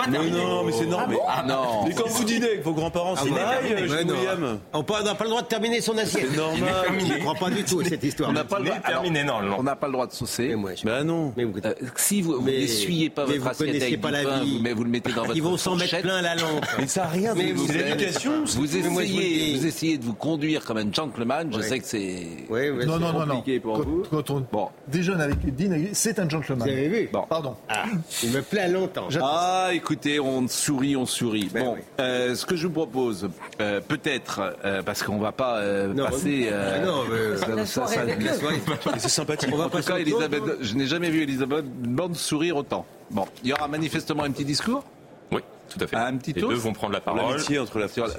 [0.10, 0.44] terminer.
[0.44, 1.18] Non, mais c'est normal.
[1.28, 4.60] Ah ah mais quand vous dînez avec vos grands-parents, c'est William.
[4.74, 6.28] On n'a pas le droit de terminer son assiette.
[6.32, 7.00] C'est normal.
[7.00, 8.15] Je ne crois pas du tout cette histoire.
[8.24, 9.58] On n'a pas le droit de terminer, normalement.
[9.60, 10.56] On n'a pas le droit de saucer.
[10.56, 11.34] Mais ben non.
[11.36, 11.58] Mais vous...
[11.64, 14.58] Euh, si vous, vous n'essuyez pas votre assiette avec pas du la pain, vie.
[14.58, 16.66] Vous, mais vous le mettez dans votre Ils vont s'en mettre plein la lampe.
[16.80, 18.44] Mais ça n'a rien de mais vous, l'éducation.
[18.46, 21.52] Vous, essayez, vous essayez de vous conduire comme un gentleman.
[21.52, 24.04] Je sais que c'est non, non, compliqué non, pour vous.
[24.10, 24.70] Quand on bon.
[24.88, 26.68] déjeune avec dîne, c'est un gentleman.
[26.68, 27.24] Vous avez vu bon.
[27.28, 27.56] Pardon.
[27.70, 27.86] Ah.
[28.24, 29.08] Il me plaît longtemps.
[29.22, 31.50] Ah, écoutez, on sourit, on sourit.
[31.54, 33.30] Ben bon, euh, ce que je vous propose,
[33.62, 35.62] euh, peut-être, euh, parce qu'on ne va pas
[35.96, 36.50] passer...
[36.52, 38.05] Ah non, mais...
[38.98, 39.50] C'est sympathique.
[39.54, 42.86] On va en tout Elisabeth, je n'ai jamais vu Elisabeth Borne sourire autant.
[43.12, 44.84] Bon, il y aura manifestement un petit discours
[45.32, 45.42] Oui.
[45.70, 45.96] Tout à fait.
[45.96, 47.22] Un petit Les deux vont prendre la parole.
[47.22, 48.18] L'amitié entre la France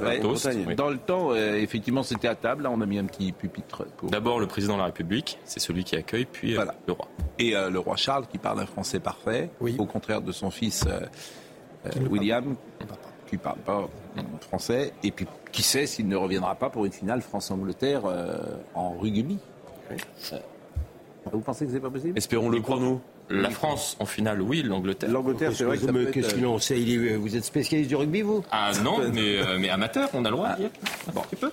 [0.77, 2.65] Dans le temps, euh, effectivement, c'était à table.
[2.65, 3.85] Là, on a mis un petit pupitre.
[3.97, 4.11] Pour...
[4.11, 7.09] D'abord, le président de la République, c'est celui qui accueille, puis euh, le roi.
[7.39, 10.85] Et euh, le roi Charles, qui parle un français parfait, au contraire de son fils
[12.11, 12.99] William, parle.
[13.31, 13.89] qui parle pas
[14.41, 14.93] français.
[15.03, 18.03] Et puis, qui sait s'il ne reviendra pas pour une finale France-Angleterre
[18.75, 19.39] en rugby
[21.33, 22.17] vous pensez que c'est pas possible?
[22.17, 23.01] Espérons le pour nous.
[23.29, 25.11] La France en finale, oui, l'Angleterre.
[25.11, 26.11] L'Angleterre, c'est vrai que.
[26.11, 26.77] Qu'est-ce euh, sait?
[26.79, 28.45] Euh, vous êtes spécialiste du rugby, vous?
[28.53, 30.51] Ah non, euh, mais, amateur, on a le droit.
[30.51, 31.11] Ah.
[31.13, 31.23] Bon.
[31.29, 31.51] Tu peux.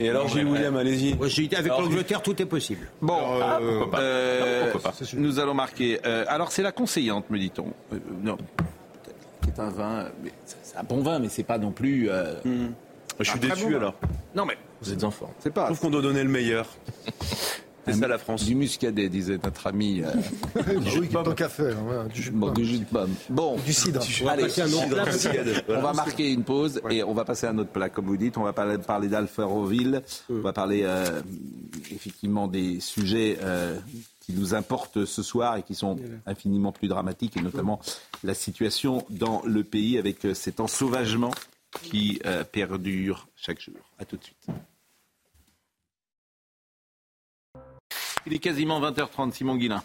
[0.00, 1.12] Et alors, Gilles William, allez-y.
[1.54, 2.88] Avec l'Angleterre, tout est possible.
[3.02, 4.70] Bon, ah, euh, pourquoi pas.
[4.72, 4.98] Pourquoi pas.
[5.14, 6.02] nous allons marquer.
[6.04, 7.66] alors, c'est la conseillante, me dit-on.
[8.22, 8.38] non,
[9.44, 10.06] c'est un vin,
[10.44, 12.08] c'est un bon vin, mais c'est pas non plus.
[12.44, 12.68] Hmm.
[13.20, 13.94] Je suis déçu, alors.
[14.34, 15.32] Non, mais vous êtes en forme.
[15.40, 15.66] c'est Je pas.
[15.66, 16.66] trouve qu'on doit donner le meilleur.
[17.84, 18.44] C'est ça la France.
[18.44, 20.02] Du muscadet, disait notre ami.
[20.04, 20.12] euh,
[20.78, 22.54] du jus de bon, pomme.
[22.54, 23.10] du jus de pomme.
[23.28, 24.00] Bon, Du cidre.
[24.28, 24.46] allez,
[25.68, 28.16] on va marquer une pause et on va passer à un autre plat, comme vous
[28.16, 28.38] dites.
[28.38, 30.00] On va parler, parler d'Alfaroville.
[30.30, 31.22] On va parler euh,
[31.90, 33.76] effectivement des sujets euh,
[34.20, 37.80] qui nous importent ce soir et qui sont infiniment plus dramatiques, et notamment
[38.22, 41.32] la situation dans le pays avec euh, cet ensauvagement
[41.82, 43.74] qui euh, perdure chaque jour.
[43.98, 44.38] À tout de suite.
[48.24, 49.82] Il est quasiment 20h30, Simon Guillain.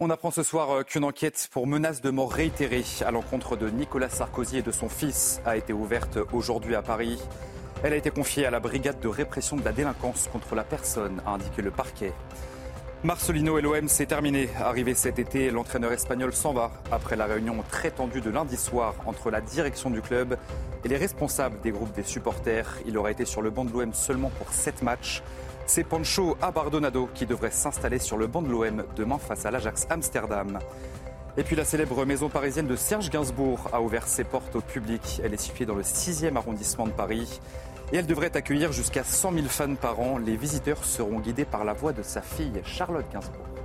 [0.00, 3.70] On apprend ce soir euh, qu'une enquête pour menace de mort réitérée à l'encontre de
[3.70, 7.18] Nicolas Sarkozy et de son fils a été ouverte aujourd'hui à Paris.
[7.84, 11.22] Elle a été confiée à la brigade de répression de la délinquance contre la personne,
[11.24, 12.12] a indiqué le parquet.
[13.04, 14.48] Marcelino et l'OM, c'est terminé.
[14.58, 18.94] Arrivé cet été, l'entraîneur espagnol s'en va après la réunion très tendue de lundi soir
[19.06, 20.36] entre la direction du club
[20.84, 22.78] et les responsables des groupes des supporters.
[22.86, 25.22] Il aura été sur le banc de l'OM seulement pour 7 matchs.
[25.68, 29.88] C'est Pancho Abardonado qui devrait s'installer sur le banc de l'OM demain face à l'Ajax
[29.90, 30.60] Amsterdam.
[31.36, 35.20] Et puis la célèbre maison parisienne de Serge Gainsbourg a ouvert ses portes au public.
[35.24, 37.40] Elle est située dans le 6e arrondissement de Paris.
[37.92, 40.18] Et elle devrait accueillir jusqu'à 100 000 fans par an.
[40.18, 43.55] Les visiteurs seront guidés par la voix de sa fille Charlotte Gainsbourg.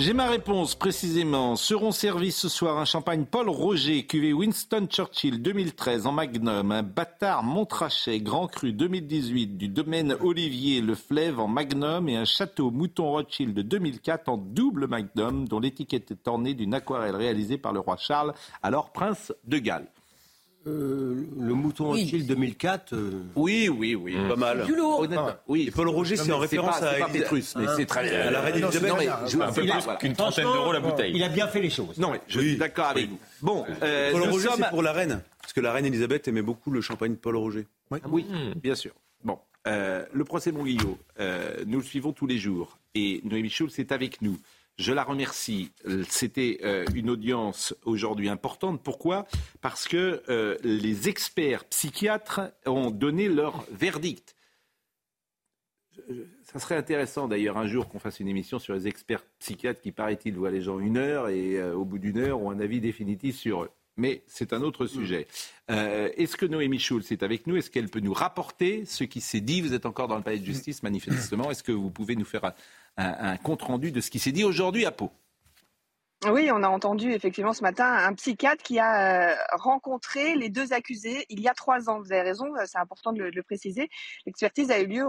[0.00, 1.56] J'ai ma réponse précisément.
[1.56, 6.82] Seront servis ce soir un champagne Paul Roger, cuvée Winston Churchill 2013 en Magnum, un
[6.82, 12.70] bâtard Montrachet Grand Cru 2018 du domaine Olivier Le Fleuve en Magnum et un château
[12.70, 17.74] Mouton Rothschild de 2004 en double Magnum dont l'étiquette est ornée d'une aquarelle réalisée par
[17.74, 18.32] le roi Charles,
[18.62, 19.90] alors prince de Galles.
[20.66, 22.02] Euh, le mouton Oui.
[22.02, 22.92] Rothschild 2004.
[22.94, 24.14] euh, Oui, oui, oui.
[24.28, 24.66] Pas mal.
[24.66, 25.00] Du lourd.
[25.00, 25.64] Honnêtement, oui.
[25.68, 28.40] Et Paul Roger, c'est en référence pas, à, pas Pétrus, mais c'est très à la
[28.42, 28.92] reine Elisabeth.
[29.26, 29.98] Je Un peu il a- plus voilà.
[29.98, 31.12] qu'une trentaine d'euros la bouteille.
[31.14, 31.96] Il a bien fait les choses.
[31.98, 33.18] Non, mais je suis d'accord avec vous.
[33.40, 35.22] Bon, euh, Paul Roger, sommes- c'est pour la reine.
[35.40, 37.66] Parce que la reine Elisabeth aimait beaucoup le champagne Paul Roger.
[38.10, 38.26] Oui,
[38.62, 38.92] bien sûr.
[39.24, 43.78] Bon, euh, le procès Monguillot, euh, nous le suivons tous les jours et Noémie Schulz
[43.78, 44.36] est avec nous.
[44.80, 45.72] Je la remercie.
[46.08, 48.82] C'était euh, une audience aujourd'hui importante.
[48.82, 49.26] Pourquoi?
[49.60, 54.34] Parce que euh, les experts psychiatres ont donné leur verdict.
[56.44, 59.92] Ça serait intéressant d'ailleurs un jour qu'on fasse une émission sur les experts psychiatres qui,
[59.92, 62.80] paraît-il, voient les gens une heure et euh, au bout d'une heure ont un avis
[62.80, 63.70] définitif sur eux.
[63.98, 65.26] Mais c'est un autre sujet.
[65.70, 67.56] Euh, Est-ce que Noémie Schulz est avec nous?
[67.56, 69.60] Est-ce qu'elle peut nous rapporter ce qui s'est dit?
[69.60, 71.50] Vous êtes encore dans le palais de justice, manifestement.
[71.50, 72.54] Est-ce que vous pouvez nous faire un,
[72.96, 75.10] un- compte-rendu de ce qui s'est dit aujourd'hui à Pau
[76.26, 80.72] Oui, on a entendu effectivement ce matin un psychiatre qui a euh, rencontré les deux
[80.72, 82.00] accusés il y a trois ans.
[82.00, 83.88] Vous avez raison, euh, c'est important de le, préciser.
[84.26, 85.06] L'expertise a eu lieu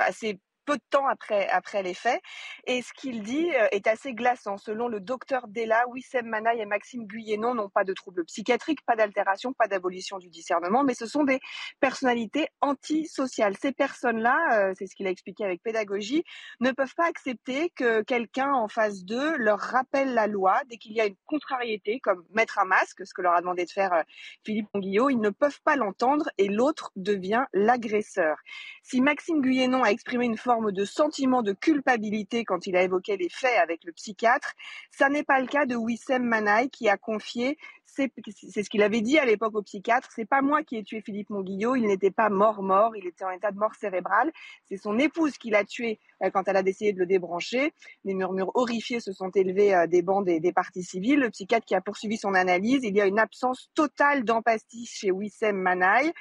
[0.00, 2.20] assez peu de temps après, après les faits.
[2.66, 4.56] Et ce qu'il dit euh, est assez glaçant.
[4.56, 8.96] Selon le docteur Della, Wissem Manaï et Maxime Guyénon n'ont pas de troubles psychiatriques, pas
[8.96, 11.40] d'altération, pas d'abolition du discernement, mais ce sont des
[11.80, 13.56] personnalités antisociales.
[13.60, 16.24] Ces personnes-là, euh, c'est ce qu'il a expliqué avec pédagogie,
[16.60, 20.92] ne peuvent pas accepter que quelqu'un en face d'eux leur rappelle la loi dès qu'il
[20.92, 23.92] y a une contrariété, comme mettre un masque, ce que leur a demandé de faire
[23.92, 24.02] euh,
[24.44, 25.10] Philippe Monguillot.
[25.10, 28.36] Ils ne peuvent pas l'entendre et l'autre devient l'agresseur.
[28.82, 33.16] Si Maxime Guyénon a exprimé une forme de sentiment de culpabilité quand il a évoqué
[33.16, 34.52] les faits avec le psychiatre,
[34.90, 37.58] ça n'est pas le cas de Wissem Manaï qui a confié
[37.94, 40.08] c'est ce qu'il avait dit à l'époque au psychiatre.
[40.14, 41.76] C'est pas moi qui ai tué Philippe Monguillot.
[41.76, 42.96] Il n'était pas mort mort.
[42.96, 44.32] Il était en état de mort cérébrale.
[44.66, 47.72] C'est son épouse qui l'a tué euh, quand elle a décidé de le débrancher.
[48.04, 51.20] Des murmures horrifiés se sont élevés euh, des bancs des, des parties civiles.
[51.20, 55.10] Le psychiatre qui a poursuivi son analyse, il y a une absence totale d'empathie chez
[55.10, 56.12] Wissem Manaï.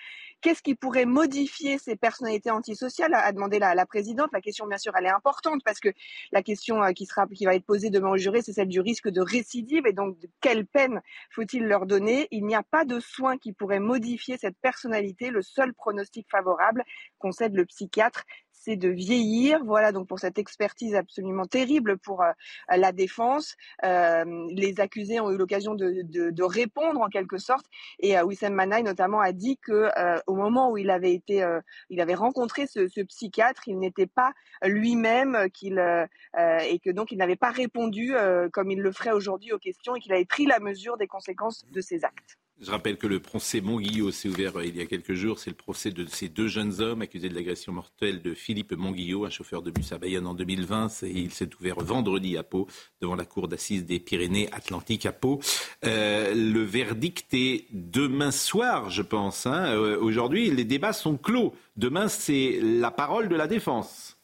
[0.41, 4.29] Qu'est-ce qui pourrait modifier ces personnalités antisociales a demandé la, la présidente.
[4.34, 5.89] La question, bien sûr, elle est importante parce que
[6.31, 8.81] la question euh, qui sera, qui va être posée demain au jury, c'est celle du
[8.81, 12.86] risque de récidive et donc de quelle peine faut-il leur donner Il n'y a pas
[12.86, 15.30] de soins qui pourraient modifier cette personnalité.
[15.30, 16.84] Le seul pronostic favorable,
[17.19, 18.24] concède le psychiatre,
[18.63, 19.63] c'est de vieillir.
[19.65, 22.32] Voilà donc pour cette expertise absolument terrible pour euh,
[22.69, 23.56] la défense.
[23.84, 27.65] Euh, les accusés ont eu l'occasion de, répondre en quelque sorte.
[28.00, 31.43] Et euh, Wissem Manaï notamment a dit que euh, au moment où il avait été,
[31.43, 36.89] euh, il avait rencontré ce, ce psychiatre, il n'était pas lui-même qu'il euh, et que
[36.89, 40.13] donc il n'avait pas répondu euh, comme il le ferait aujourd'hui aux questions et qu'il
[40.13, 42.40] avait pris la mesure des conséquences de ses actes.
[42.62, 45.39] Je rappelle que le procès Monguillot s'est ouvert euh, il y a quelques jours.
[45.39, 49.26] C'est le procès de ces deux jeunes hommes accusés de l'agression mortelle de Philippe Monguillot,
[49.26, 51.02] un chauffeur de bus à Bayonne en 2020.
[51.04, 52.67] Et il s'est ouvert vendredi à Pau,
[53.02, 55.39] devant la cour d'assises des Pyrénées-Atlantiques à Pau.
[55.86, 59.47] Euh, le verdict est demain soir, je pense.
[59.47, 59.74] Hein.
[59.76, 61.56] Euh, Aujourd'hui, les débats sont clos.
[61.78, 64.20] Demain, c'est la parole de la défense.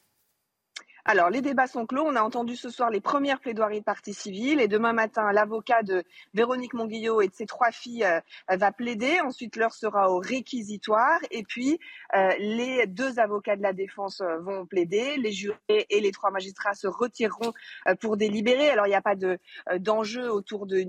[1.10, 2.04] Alors, les débats sont clos.
[2.06, 4.60] On a entendu ce soir les premières plaidoiries de partie civile.
[4.60, 9.22] Et demain matin, l'avocat de Véronique Monguillot et de ses trois filles euh, va plaider.
[9.22, 11.18] Ensuite, l'heure sera au réquisitoire.
[11.32, 11.80] Et puis,
[12.14, 15.16] euh, les deux avocats de la défense euh, vont plaider.
[15.16, 17.54] Les jurés et les trois magistrats se retireront
[18.02, 18.70] pour délibérer.
[18.70, 19.40] Alors, il n'y a pas de,
[19.78, 20.84] d'enjeu autour de-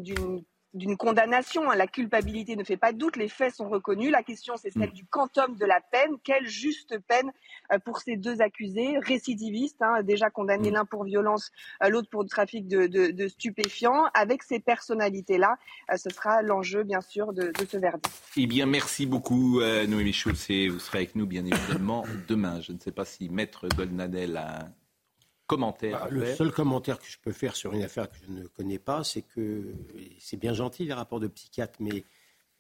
[0.75, 1.71] d'une condamnation.
[1.71, 1.77] hein.
[1.77, 4.11] La culpabilité ne fait pas de doute, les faits sont reconnus.
[4.11, 6.19] La question, c'est celle du quantum de la peine.
[6.23, 7.31] Quelle juste peine
[7.73, 11.51] euh, pour ces deux accusés récidivistes, hein, déjà condamnés l'un pour violence,
[11.83, 14.05] euh, l'autre pour trafic de, de- de stupéfiants.
[14.15, 15.57] Avec ces personnalités-là,
[15.93, 18.11] euh, ce sera l'enjeu, bien sûr, de, de ce verdict.
[18.37, 22.61] Eh bien, merci beaucoup, euh, Noémie Schulz, et vous serez avec nous, bien évidemment, demain.
[22.61, 24.69] Je ne sais pas si Maître Goldnadel a
[25.49, 26.37] commentaire à Le faire.
[26.37, 29.23] seul commentaire que je peux faire sur une affaire que je ne connais pas, c'est
[29.23, 29.75] que
[30.21, 32.05] c'est bien gentil les rapports de psychiatre, mais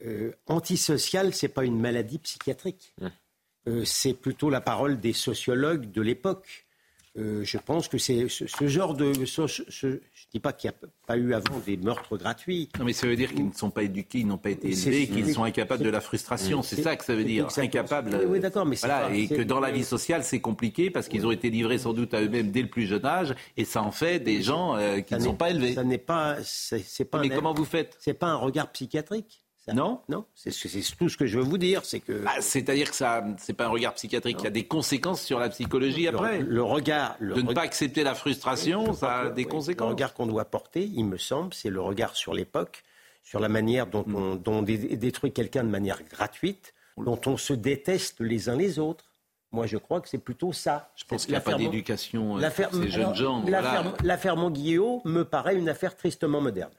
[0.04, 2.94] euh, antisocial, c'est pas une maladie psychiatrique.
[3.68, 6.66] Euh, c'est plutôt la parole des sociologues de l'époque.
[7.16, 9.24] Euh, je pense que c'est ce, ce genre de.
[9.24, 9.98] ce- ce- je ne
[10.32, 12.68] dis pas qu'il n'y a pas eu avant des meurtres gratuits.
[12.78, 15.06] Non, mais ça veut dire qu'ils ne sont pas éduqués, ils n'ont pas été élevés,
[15.08, 16.62] qu'ils sont incapables de la frustration.
[16.62, 17.48] C'est ça que ça veut dire.
[17.56, 18.14] Incapables.
[18.20, 20.90] Oui, oui, d'accord, mais c'est voilà, pas- et que dans la vie sociale, c'est compliqué
[20.90, 23.64] parce qu'ils ont été livrés sans doute à eux-mêmes dès le plus jeune âge, et
[23.64, 25.74] ça en fait des gens euh, qui ne sont pas élevés.
[25.74, 26.36] Ça n'est pas.
[26.44, 27.20] C'est c'est pas.
[27.20, 27.96] Mais un- comment vous faites?
[28.00, 29.44] C'est pas un regard psychiatrique.
[29.74, 30.50] Non Non, c'est
[30.98, 32.12] tout ce que je veux vous dire, c'est que.
[32.24, 35.38] Bah, C'est-à-dire que ça, c'est pas un regard psychiatrique, il y a des conséquences sur
[35.38, 36.38] la psychologie Le- après.
[36.40, 37.16] Le, regard.
[37.20, 39.88] le de ne pas accepter la frustration, ça a des Oui, Le conséquences.
[39.90, 42.82] regard qu'on doit porter, il me semble, c'est le regard sur l'époque,
[43.22, 44.14] sur la manière dont Mm.
[44.16, 48.56] on, dont on dé- détruit quelqu'un de manière gratuite, dont on se déteste les uns
[48.56, 49.04] les autres.
[49.52, 50.90] Moi, je crois que c'est plutôt ça.
[50.94, 53.42] Je pense qu'il n'y a pas d'éducation euh, ces jeunes gens.
[53.46, 53.96] L'affaire voilà.
[54.04, 56.72] l'affaire Monguillot me paraît une affaire tristement moderne.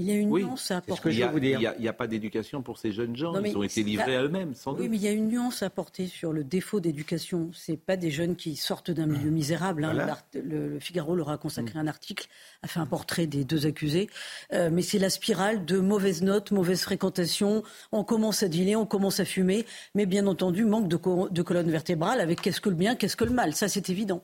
[0.00, 1.02] Il y a une Oui, nuance à ce apporter.
[1.02, 3.32] que Il je n'y a, pas d'éducation pour ces jeunes gens.
[3.32, 4.82] Non, Ils ont été livrés à eux-mêmes, sans doute.
[4.82, 7.50] Oui, mais il y a une nuance à apporter sur le défaut d'éducation.
[7.52, 9.82] C'est pas des jeunes qui sortent d'un milieu misérable.
[9.82, 9.92] hein.
[9.92, 10.18] Voilà.
[10.34, 12.28] Le, le Figaro leur a consacré un article,
[12.62, 14.08] a fait un portrait des deux accusés.
[14.52, 17.64] Euh, mais c'est la spirale de mauvaises notes, mauvaise fréquentation.
[17.90, 21.42] On commence à dealer, on commence à fumer, mais bien entendu manque de, co- de
[21.42, 23.52] colonne vertébrale avec qu'est-ce que le bien, qu'est-ce que le mal.
[23.52, 24.22] Ça, c'est évident.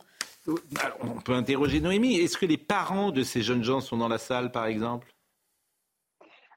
[0.80, 2.16] Alors, on peut interroger Noémie.
[2.18, 5.13] Est-ce que les parents de ces jeunes gens sont dans la salle, par exemple?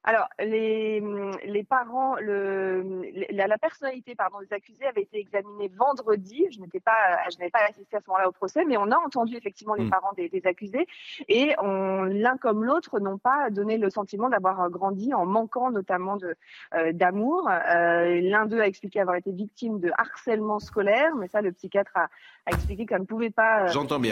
[0.10, 1.04] Alors, les,
[1.44, 6.46] les parents, le, la, la personnalité pardon, des accusés avait été examinée vendredi.
[6.50, 6.94] Je n'étais pas,
[7.30, 9.84] je n'avais pas assisté à ce moment-là au procès, mais on a entendu effectivement les
[9.84, 9.90] Mm.
[9.90, 10.88] parents des, des accusés
[11.28, 16.36] et l'un comme l'autre n'ont pas donné le sentiment d'avoir grandi en manquant notamment de
[16.74, 17.50] euh, d'amour.
[17.50, 21.92] Euh, l'un d'eux a expliqué avoir été victime de harcèlement scolaire, mais ça, le psychiatre
[21.96, 22.04] a,
[22.46, 23.68] a expliqué qu'on ne pouvait pas euh,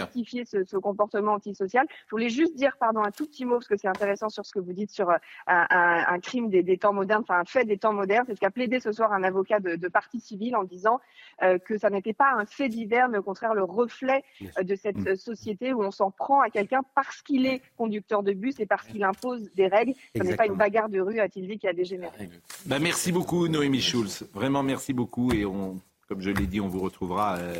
[0.07, 1.85] justifier ce, ce comportement antisocial.
[2.07, 4.51] Je voulais juste dire, pardon, un tout petit mot parce que c'est intéressant sur ce
[4.51, 7.45] que vous dites sur euh, un, un- un crime des, des temps modernes, enfin un
[7.45, 8.25] fait des temps modernes.
[8.27, 10.99] C'est ce qu'a plaidé ce soir un avocat de, de partie civile en disant
[11.43, 14.23] euh, que ça n'était pas un fait divers, mais au contraire le reflet
[14.57, 15.07] euh, de cette Mm.
[15.09, 18.65] euh, société où on s'en prend à quelqu'un parce qu'il est conducteur de bus et
[18.65, 19.93] parce qu'il impose des règles.
[20.15, 22.29] Ce n'est pas une bagarre de rue, a-t-il dit, qui a dégénéré.
[22.65, 24.27] Bah, merci beaucoup, Noémie Schulz.
[24.33, 25.31] Vraiment, merci beaucoup.
[25.33, 27.53] Et on, comme je l'ai dit, on vous retrouvera euh,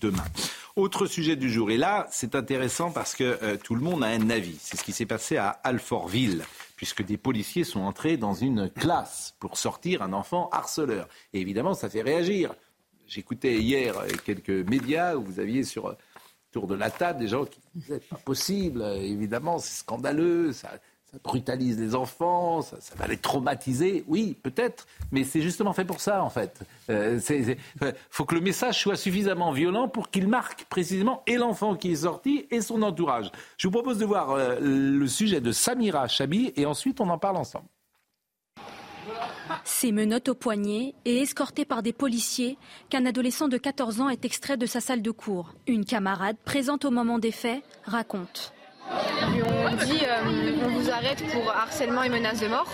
[0.00, 0.24] demain.
[0.76, 1.70] Autre sujet du jour.
[1.70, 4.56] Et là, c'est intéressant parce que euh, tout le monde a un avis.
[4.58, 6.42] C'est ce qui s'est passé à Alfortville,
[6.82, 11.08] puisque des policiers sont entrés dans une classe pour sortir un enfant harceleur.
[11.32, 12.56] Et évidemment, ça fait réagir.
[13.06, 15.94] J'écoutais hier quelques médias où vous aviez sur euh,
[16.50, 20.72] autour de la table des gens qui disaient pas possible, évidemment, c'est scandaleux, ça,
[21.12, 24.02] ça brutalise les enfants, ça, va les traumatiser.
[24.08, 26.60] Oui, peut-être, mais c'est justement fait pour ça, en fait.
[26.88, 27.56] Il
[28.08, 31.96] faut que le message soit suffisamment violent pour qu'il marque précisément et l'enfant qui est
[31.96, 33.30] sorti et son entourage.
[33.58, 37.18] Je vous propose de voir euh, le sujet de Samira Chabi et ensuite on en
[37.18, 37.66] parle ensemble.
[39.64, 42.56] Ses menottes au poignet et escorté par des policiers
[42.88, 45.52] qu'un adolescent de 14 ans est extrait de sa salle de cours.
[45.66, 48.54] Une camarade, présente au moment des faits, raconte.
[48.90, 52.66] On dit euh, on vous arrête pour harcèlement et menace de mort.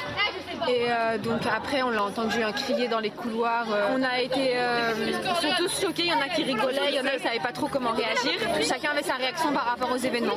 [0.68, 3.66] Et euh, donc après on l'a entendu hein, crier dans les couloirs.
[3.72, 3.94] euh.
[3.94, 7.04] on a été euh, surtout choqués, il y en a qui rigolaient, il y en
[7.04, 8.32] a qui ne savaient pas trop comment réagir.
[8.62, 10.34] Chacun avait sa réaction par rapport aux événements.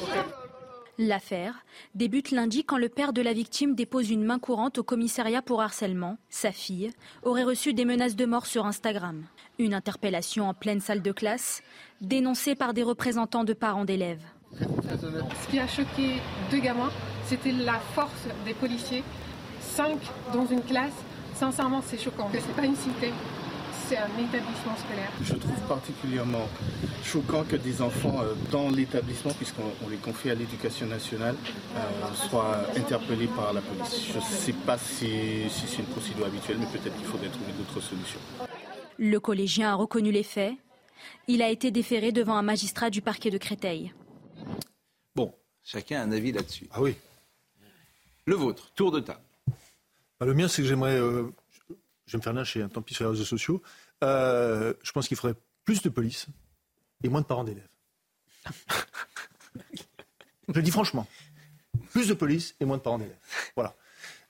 [0.98, 5.42] L'affaire débute lundi quand le père de la victime dépose une main courante au commissariat
[5.42, 6.18] pour harcèlement.
[6.30, 6.92] Sa fille
[7.24, 9.24] aurait reçu des menaces de mort sur Instagram.
[9.58, 11.64] Une interpellation en pleine salle de classe,
[12.02, 14.24] dénoncée par des représentants de parents d'élèves.
[14.60, 16.92] Ce qui a choqué deux gamins,
[17.26, 19.04] c'était la force des policiers
[19.62, 19.98] 5
[20.34, 20.94] dans une classe,
[21.36, 22.30] sincèrement, c'est choquant.
[22.34, 23.12] C'est pas une cité,
[23.88, 25.12] c'est un établissement scolaire.
[25.24, 26.48] Je trouve particulièrement
[27.04, 31.36] choquant que des enfants euh, dans l'établissement, puisqu'on les confie à l'éducation nationale,
[31.76, 31.80] euh,
[32.30, 34.08] soient interpellés par la police.
[34.14, 37.54] Je ne sais pas si, si c'est une procédure habituelle, mais peut-être qu'il faudrait trouver
[37.58, 38.20] d'autres solutions.
[38.98, 40.54] Le collégien a reconnu les faits.
[41.28, 43.94] Il a été déféré devant un magistrat du parquet de Créteil.
[45.16, 46.68] Bon, chacun a un avis là-dessus.
[46.72, 46.96] Ah oui.
[48.26, 49.22] Le vôtre, tour de table.
[50.20, 50.98] Bah, le mien, c'est que j'aimerais.
[50.98, 51.30] euh,
[52.06, 53.62] je vais me faire lyncher, hein, tant pis sur les réseaux sociaux.
[54.04, 56.28] Euh, je pense qu'il faudrait plus de police
[57.04, 57.68] et moins de parents d'élèves.
[60.48, 61.08] je le dis franchement.
[61.92, 63.18] Plus de police et moins de parents d'élèves.
[63.56, 63.76] Voilà.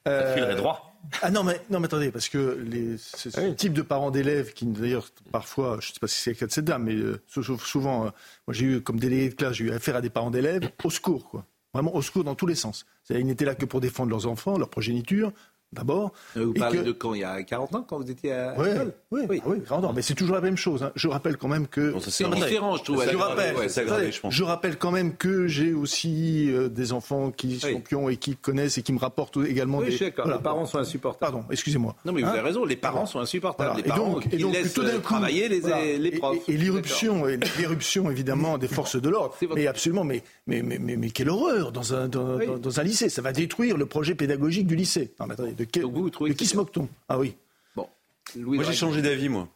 [0.08, 0.91] Euh, filerait droit.
[1.22, 4.54] Ah non mais, non, mais attendez, parce que les, ce, ce type de parents d'élèves
[4.54, 6.96] qui, d'ailleurs, parfois, je ne sais pas si c'est le cas de cette dame, mais
[6.96, 8.10] euh, sou- souvent, euh,
[8.48, 10.90] moi j'ai eu, comme délégué de classe, j'ai eu affaire à des parents d'élèves, au
[10.90, 11.46] secours, quoi.
[11.74, 12.86] Vraiment au secours dans tous les sens.
[13.10, 15.32] Ils n'étaient là que pour défendre leurs enfants, leur progéniture,
[15.74, 16.12] d'abord.
[16.36, 17.14] Vous et parlez que- de quand?
[17.14, 18.94] Il y a 40 ans, quand vous étiez à Ouais, l'école?
[19.12, 20.84] oui, oui, oui, pardon, mais c'est toujours la même chose.
[20.84, 20.92] hein.
[20.96, 21.94] Je rappelle quand même que.
[22.00, 24.34] c'est différent, je trouve, Je rappelle, Ouais, c'est aggravé, je pense.
[24.34, 28.36] je rappelle quand même que j'ai aussi euh, des enfants qui sont pions et qui
[28.36, 29.92] connaissent et qui me rapportent également Oui, des.
[29.92, 30.04] je.
[30.06, 31.32] Les parents sont insupportables.
[31.34, 31.96] Pardon, excusez-moi.
[32.06, 33.70] Non, mais vous Hein avez raison, les parents sont insupportables.
[33.72, 33.84] Voilà.
[33.84, 35.82] Les parents qui laissent tout d'un euh, coup, travailler les, voilà.
[35.86, 36.38] les Et- profs.
[36.50, 39.36] Et, et l'irruption, et l'irruption évidemment des forces de l'ordre.
[39.56, 43.10] Mais absolument, mais, mais, mais, mais, mais quelle horreur dans un, dans un lycée.
[43.10, 45.14] Ça va détruire le projet pédagogique du lycée.
[45.20, 45.84] Non, mais attendez, de, quel-
[46.30, 46.88] de qui se moque-t-on?
[47.10, 47.36] Ah oui.
[47.76, 47.88] Bon.
[48.36, 49.48] moi, j'ai changé d'avis, moi.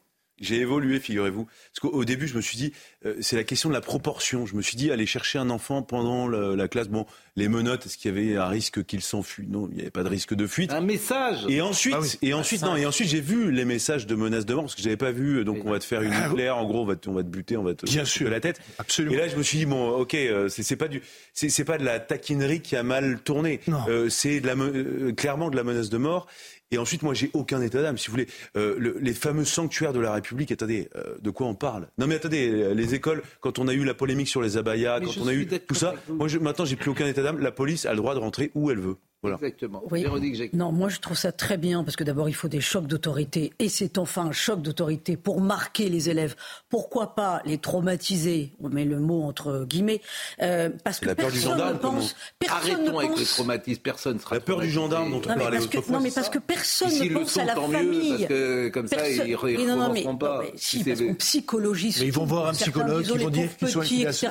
[0.41, 1.45] J'ai évolué, figurez-vous.
[1.45, 2.73] Parce qu'au au début, je me suis dit,
[3.05, 4.45] euh, c'est la question de la proportion.
[4.45, 7.05] Je me suis dit, aller chercher un enfant pendant la, la classe, bon,
[7.37, 9.47] les menottes, est-ce qu'il y avait un risque qu'il s'enfuit?
[9.49, 10.71] Non, il n'y avait pas de risque de fuite.
[10.73, 12.17] Un message Et ensuite, Ah oui.
[12.21, 14.81] et ensuite, non, et ensuite, j'ai vu les messages de menaces de mort parce que
[14.81, 15.37] j'avais pas vu.
[15.39, 16.57] euh, Donc, on va te faire une nucléaire.
[16.57, 18.29] En gros, on va te, on va te buter, on va te Bien couper sûr.
[18.29, 18.59] la tête.
[18.77, 19.13] Absolument.
[19.15, 21.01] Et là, je me suis dit bon, ok, euh, c'est c'est pas du,
[21.33, 23.61] c'est c'est pas de la taquinerie qui a mal tourné.
[23.87, 24.73] Euh, c'est de la, me-
[25.09, 26.27] euh, clairement de la menace de mort.
[26.71, 27.97] Et ensuite, moi, j'ai aucun état d'âme.
[27.97, 30.51] Si vous voulez, Euh, le- les fameux sanctuaires de la République.
[30.51, 31.87] Attendez, euh, de quoi on parle?
[31.97, 33.21] Non, mais attendez, euh, les écoles.
[33.39, 35.75] Quand on a eu la polémique sur les abayas, Mais quand on a eu tout
[35.75, 37.39] ça, moi, je, maintenant, j'ai plus aucun état d'âme.
[37.39, 38.95] La police a le droit de rentrer où elle veut.
[39.29, 39.37] Voilà.
[39.37, 39.83] Exactement.
[39.91, 40.01] Oui.
[40.01, 40.55] Véronique Jacquet.
[40.57, 43.53] Non, moi je trouve ça très bien parce que d'abord il faut des chocs d'autorité
[43.59, 46.35] et c'est enfin un choc d'autorité pour marquer les élèves.
[46.69, 50.01] Pourquoi pas les traumatiser On met le mot entre guillemets
[50.41, 52.15] euh, parce que la peur du personne gendarme, ne pense.
[52.39, 53.19] Personne Arrêtons ne avec pense.
[53.19, 55.77] les traumatismes, personne sera La peur du gendarme dont on Non mais, parlait parce que,
[55.77, 55.97] autrefois.
[55.97, 58.09] non, mais parce que personne ne pense sont, à la tant mieux, famille.
[58.11, 60.37] parce que comme ça, Personne- ils ne Mais non, non, mais- pas.
[60.37, 61.95] non, mais si, Si parce qu'on psychologie.
[61.99, 64.27] Mais ils vont voir un psychologue, ils vont dire qu'ils sont etc.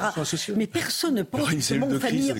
[0.56, 2.32] Mais personne ne pense que cellule mon famille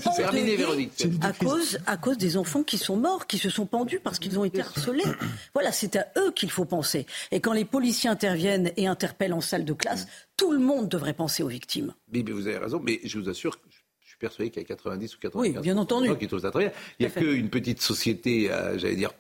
[1.23, 4.39] à cause, à cause des enfants qui sont morts, qui se sont pendus parce qu'ils
[4.39, 5.03] ont été harcelés.
[5.55, 7.07] Voilà, c'est à eux qu'il faut penser.
[7.31, 11.13] Et quand les policiers interviennent et interpellent en salle de classe, tout le monde devrait
[11.15, 11.95] penser aux victimes.
[12.13, 13.69] Mais, mais vous avez raison, mais je vous assure que
[14.01, 16.17] je suis persuadé qu'il y a 90 ou 95 Oui, bien entendu.
[16.19, 16.73] qui trouvent ça très bien.
[16.99, 19.11] Il n'y a qu'une petite société, euh, j'allais dire,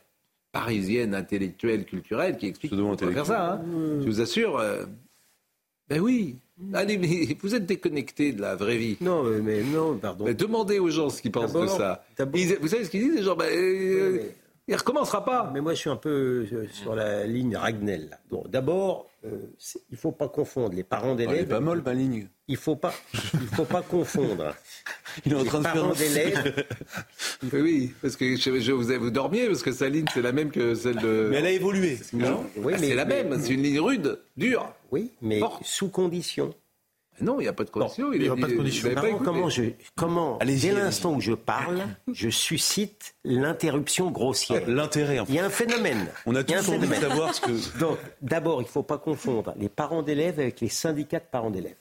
[0.52, 3.52] parisienne, intellectuelle, culturelle, qui explique qu'on peut faire ça.
[3.54, 3.62] hein.
[4.00, 4.58] Je vous assure.
[4.58, 4.84] euh,
[5.88, 6.36] ben oui.
[6.72, 8.96] Allez, mais vous êtes déconnecté de la vraie vie.
[9.00, 10.24] Non, mais, non, pardon.
[10.24, 12.04] Mais demandez aux gens ce qu'ils pensent de ça.
[12.34, 14.20] Ils- vous savez ce qu'ils disent, les gens ben, euh,
[14.66, 15.50] Il ne recommencera pas.
[15.52, 18.08] Mais moi, je suis un peu euh, sur la ligne Ragnel.
[18.10, 18.18] là.
[18.30, 19.36] Bon, d'abord, euh,
[19.90, 21.34] il ne faut pas confondre les parents d'élèves.
[21.36, 22.28] Elle est pas molle, ma ligne.
[22.48, 22.94] Il faut pas,
[23.34, 24.54] il faut pas confondre.
[25.26, 26.64] Il est en les train de faire parents un- d'élèves.
[27.52, 30.50] Oui, parce que je, je- vous, vous dormiez, parce que sa ligne, c'est la même
[30.50, 31.28] que celle de.
[31.30, 31.98] Mais elle a évolué.
[32.12, 34.72] Non, Oui, Ah, mais- c'est la mais- même, c'est une ligne rude, dure.
[34.90, 36.54] Oui, mais sous condition.
[37.20, 38.12] Non, il n'y a pas de condition.
[38.12, 38.90] il il y a pas de condition.
[38.94, 39.62] pas comment je,
[39.96, 44.62] comment, dès l'instant où je parle, je suscite l'interruption grossière.
[44.68, 45.32] L'intérêt, en fait.
[45.32, 46.06] Il y a un phénomène.
[46.26, 47.00] On a tous envie de phénomène.
[47.00, 47.78] savoir ce que.
[47.78, 51.50] Donc, d'abord, il ne faut pas confondre les parents d'élèves avec les syndicats de parents
[51.50, 51.76] d'élèves.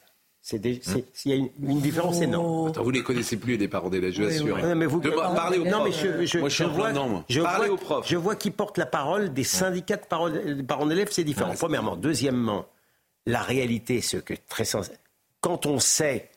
[0.45, 2.67] C'est c'est- Il y a une, une différence énorme.
[2.67, 4.57] Attends, vous les connaissez plus, les parents d'élèves, je vous assure.
[4.57, 6.01] Non, mais vous- parlez aux profs.
[6.01, 6.91] je, je- Moi, je suis je vois,
[7.29, 8.07] je Parlez vois- aux profs.
[8.09, 11.53] Je vois qui porte la parole des syndicats de parents d'élèves, c'est différent.
[11.57, 11.95] Premièrement.
[11.95, 12.65] Deuxièmement,
[13.25, 14.91] la réalité, ce que très sens...
[15.43, 16.31] Quand on sait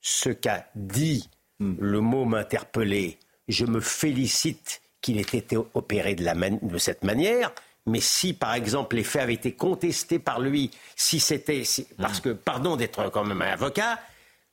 [0.00, 1.74] ce qu'a dit Hmm.
[1.80, 7.04] le mot m'interpeller, je me félicite qu'il ait été opéré de, la man- de cette
[7.04, 7.52] manière.
[7.86, 11.64] Mais si, par exemple, les faits avaient été contestés par lui, si c'était.
[11.64, 12.22] si- parce Hmm.
[12.22, 13.98] que, pardon d'être quand même un avocat,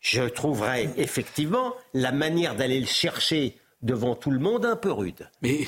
[0.02, 5.30] je trouverais effectivement la manière d'aller le chercher devant tout le monde un peu rude.
[5.42, 5.66] Mais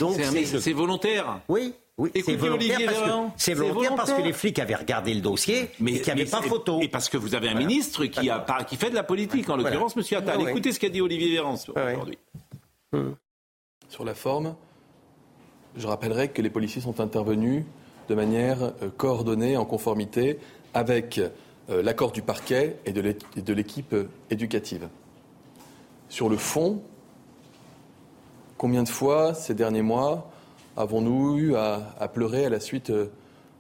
[0.60, 1.42] c'est volontaire.
[1.48, 3.00] Oui, oui, c'est volontaire, parce
[3.48, 6.42] que, volontaire parce les flics avaient regardé le dossier et qu'il n'y avait mais pas
[6.42, 6.80] photo.
[6.82, 9.50] Et parce que vous avez un ministre qui, a, par- qui fait de la politique,
[9.50, 9.70] en Voilà.
[9.70, 10.38] l'occurrence, monsieur Attal.
[10.38, 10.52] Ouais, ouais.
[10.52, 11.94] Écoutez ce qu'a dit Olivier Véran sur- Ouais, ouais.
[11.94, 12.18] aujourd'hui.
[13.90, 14.56] Sur la forme,
[15.78, 17.66] je rappellerai que les policiers sont intervenus
[18.10, 20.40] de manière euh, coordonnée, en conformité
[20.74, 21.20] avec
[21.70, 24.88] euh, l'accord du parquet et de l'é- et de l'équipe euh, éducative.
[26.10, 26.82] Sur le fond,
[28.58, 30.31] combien de fois ces derniers mois
[30.78, 33.08] avons-nous eu à, pleurer à la suite euh,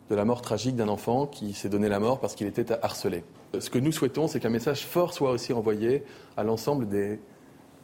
[0.09, 3.23] de la mort tragique d'un enfant qui s'est donné la mort parce qu'il était harcelé?
[3.59, 6.03] Ce que nous souhaitons, c'est qu'un message fort soit aussi envoyé
[6.37, 7.19] à l'ensemble des,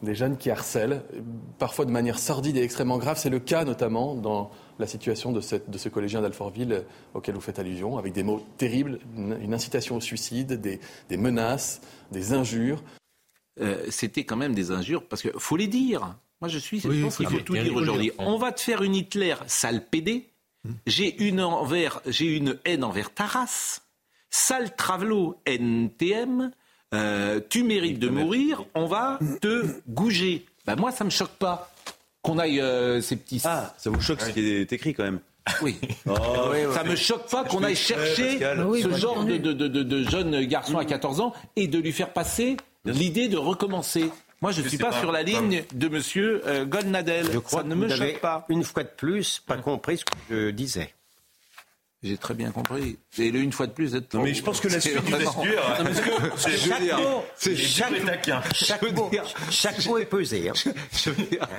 [0.04, 1.04] jeunes qui harcèlent,
[1.60, 3.18] parfois de manière sordide et extrêmement grave.
[3.18, 6.82] C'est le cas notamment dans la situation de, ce collégien d'Alfortville euh,
[7.14, 12.34] auquel vous faites allusion, avec des mots terribles, une, incitation au suicide, des, menaces, des
[12.34, 12.84] injures.
[13.60, 16.16] Euh, c'était quand même des injures, parce qu'il faut les dire.
[16.42, 17.76] Moi, je suis, je Oui, pense qu'il faut le tout dire.
[17.76, 18.12] aujourd'hui.
[18.20, 19.84] On va te faire une Hitler sale.
[20.86, 23.82] J'ai une envers, j'ai une haine envers ta race.
[24.30, 26.52] Sale travelot NTM.
[26.94, 28.64] Euh, tu mérites de mourir.
[28.76, 30.46] On va te gouger.
[30.66, 31.74] Ben, moi, ça me choque pas
[32.22, 33.42] qu'on aille euh, ces petits.
[33.46, 35.20] Ah, ça vous choque ce qui est écrit quand même
[35.62, 35.78] Oui.
[36.06, 40.04] Oh, ça me choque pas qu'on aille chercher ce genre de, de, de, de- de
[40.04, 44.12] jeune garçon à 14 ans et de lui faire passer l'idée de recommencer.
[44.42, 45.00] Moi, je ne suis pas, pas.
[45.00, 47.26] sur la ligne de Monsieur euh, Goldnadel.
[47.34, 48.46] Je crois ça ne que me avez, choque pas.
[48.50, 50.94] une fois de plus, pas compris ce que je disais.
[52.04, 53.00] J'ai très bien compris.
[53.18, 55.12] Et le une fois de plus, d'être Non, mais je pense que la suite du
[55.12, 59.10] vestiaire, mais je veux dire, mot, c'est- chaque, mot,
[59.50, 60.50] chaque mot est pesé.
[60.50, 60.72] Hein.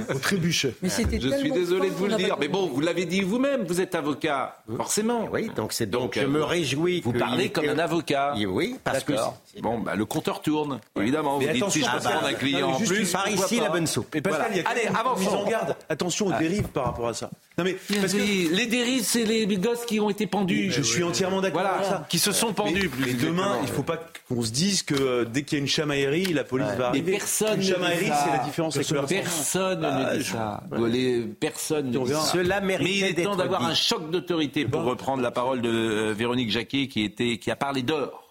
[0.14, 0.74] Au trébuchet.
[0.80, 3.97] je suis désolé de vous le dire, mais bon, vous l'avez dit vous-même, vous êtes
[3.97, 5.28] avocat, forcément.
[5.32, 7.01] Oui, donc c'est donc, je euh, me réjouis.
[7.01, 8.34] Vous parlez comme un avocat.
[8.47, 9.14] Oui, parce que
[9.61, 10.78] bon, bah, le compteur tourne.
[10.97, 13.11] Évidemment, Mais vous dites si attention, je peux prendre un client en plus.
[13.11, 14.07] par ici, la bonne soupe.
[14.14, 15.76] Mais Pascal, il y a quand Allez, en garde.
[15.89, 17.28] Attention aux dérives par rapport à ça.
[17.57, 20.70] Non mais parce que les dérives, c'est les gosses qui ont été pendus.
[20.70, 22.06] je suis entièrement d'accord Voilà, avec ça.
[22.08, 22.74] qui se sont pendus.
[22.82, 23.98] Mais, plus mais demain, il ne faut pas
[24.28, 26.84] qu'on se dise que euh, dès qu'il y a une chamaillerie, la police va Mais
[26.84, 27.12] arriver.
[27.12, 28.22] personne Une ne dit chamaillerie, ça.
[28.24, 29.08] c'est la différence avec.
[29.08, 30.62] Personne Ah, ne dit je- ça.
[30.88, 32.24] Les- personne ne On dit verra.
[32.24, 32.32] ça.
[32.32, 33.66] Cela Mais il est temps d'avoir dit.
[33.70, 37.56] un choc d'autorité pour reprendre la parole de euh, Véronique Jacquet qui, était, qui a
[37.56, 38.24] parlé d'or.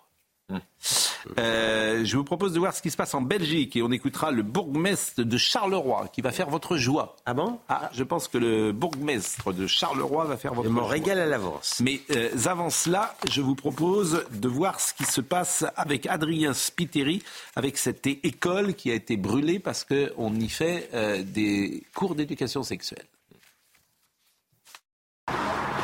[1.39, 4.31] Euh, je vous propose de voir ce qui se passe en Belgique et on écoutera
[4.31, 7.17] le bourgmestre de Charleroi qui va faire votre joie.
[7.25, 7.59] Ah bon?
[7.67, 10.91] Ah, je pense que le bourgmestre de Charleroi va faire votre Je m'en joie.
[10.91, 11.81] régale à l'avance.
[11.83, 16.53] Mais euh, avant cela, je vous propose de voir ce qui se passe avec Adrien
[16.53, 17.21] Spiteri,
[17.57, 22.63] avec cette école qui a été brûlée parce qu'on y fait euh, des cours d'éducation
[22.63, 23.05] sexuelle.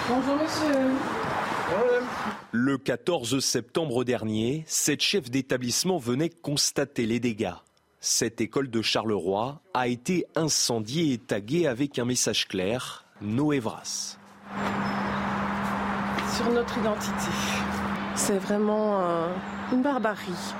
[0.08, 0.92] Bonjour monsieur.
[2.52, 7.56] Le 14 septembre dernier, cette chef d'établissement venait constater les dégâts.
[8.00, 14.18] Cette école de Charleroi a été incendiée et taguée avec un message clair Noévras.
[16.36, 17.32] Sur notre identité.
[18.16, 19.34] C'est vraiment euh,
[19.72, 20.54] une barbarie.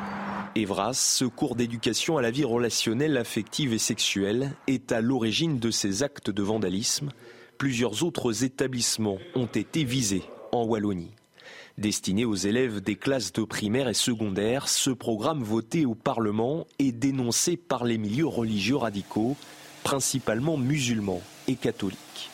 [0.56, 5.72] Evras, ce cours d'éducation à la vie relationnelle, affective et sexuelle, est à l'origine de
[5.72, 7.12] ces actes de vandalisme.
[7.58, 11.12] Plusieurs autres établissements ont été visés en Wallonie.
[11.80, 16.92] Destiné aux élèves des classes de primaire et secondaire, ce programme voté au Parlement est
[16.92, 19.36] dénoncé par les milieux religieux radicaux,
[19.84, 22.30] principalement musulmans et catholiques.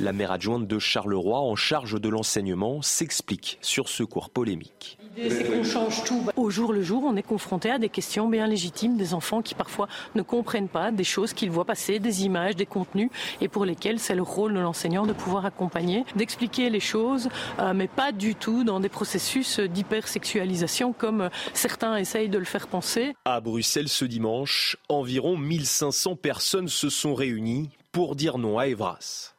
[0.00, 4.97] La maire adjointe de Charleroi, en charge de l'enseignement, s'explique sur ce cours polémique.
[5.28, 6.22] C'est qu'on change tout.
[6.36, 9.54] Au jour le jour, on est confronté à des questions bien légitimes des enfants qui
[9.54, 13.10] parfois ne comprennent pas des choses qu'ils voient passer, des images, des contenus,
[13.40, 17.72] et pour lesquels c'est le rôle de l'enseignant de pouvoir accompagner, d'expliquer les choses, euh,
[17.74, 22.68] mais pas du tout dans des processus d'hypersexualisation comme euh, certains essayent de le faire
[22.68, 23.14] penser.
[23.24, 29.34] À Bruxelles ce dimanche, environ 1500 personnes se sont réunies pour dire non à Evras.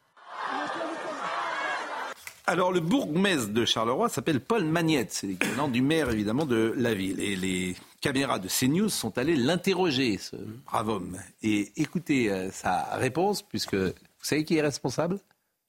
[2.50, 6.94] Alors, le bourgmestre de Charleroi s'appelle Paul Magnette, c'est l'équivalent du maire évidemment de la
[6.94, 7.20] ville.
[7.20, 10.34] Et les caméras de CNews sont allées l'interroger, ce
[10.66, 11.16] brave homme.
[11.42, 15.20] Et écoutez euh, sa réponse, puisque vous savez qui est responsable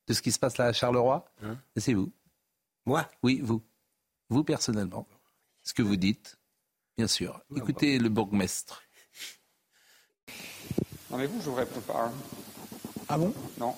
[0.07, 1.23] de ce qui se passe là à Charleroi
[1.77, 2.11] C'est vous.
[2.87, 3.61] Moi Oui, vous.
[4.29, 5.07] Vous personnellement.
[5.61, 6.39] Ce que vous dites,
[6.97, 7.39] bien sûr.
[7.55, 8.81] Écoutez le bourgmestre.
[11.11, 12.05] Non mais vous, je vous réponds pas.
[12.05, 12.11] hein.
[13.07, 13.31] Ah bon?
[13.59, 13.75] Non.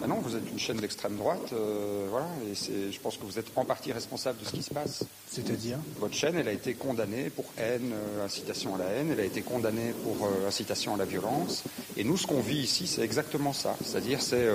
[0.00, 3.24] Ben non, vous êtes une chaîne d'extrême droite, euh, voilà, et c'est, je pense que
[3.24, 5.04] vous êtes en partie responsable de ce qui se passe.
[5.30, 5.78] C'est-à-dire?
[5.98, 9.24] Votre chaîne, elle a été condamnée pour haine, euh, incitation à la haine, elle a
[9.24, 11.64] été condamnée pour euh, incitation à la violence.
[11.96, 13.76] Et nous, ce qu'on vit ici, c'est exactement ça.
[13.84, 14.48] C'est-à-dire, c'est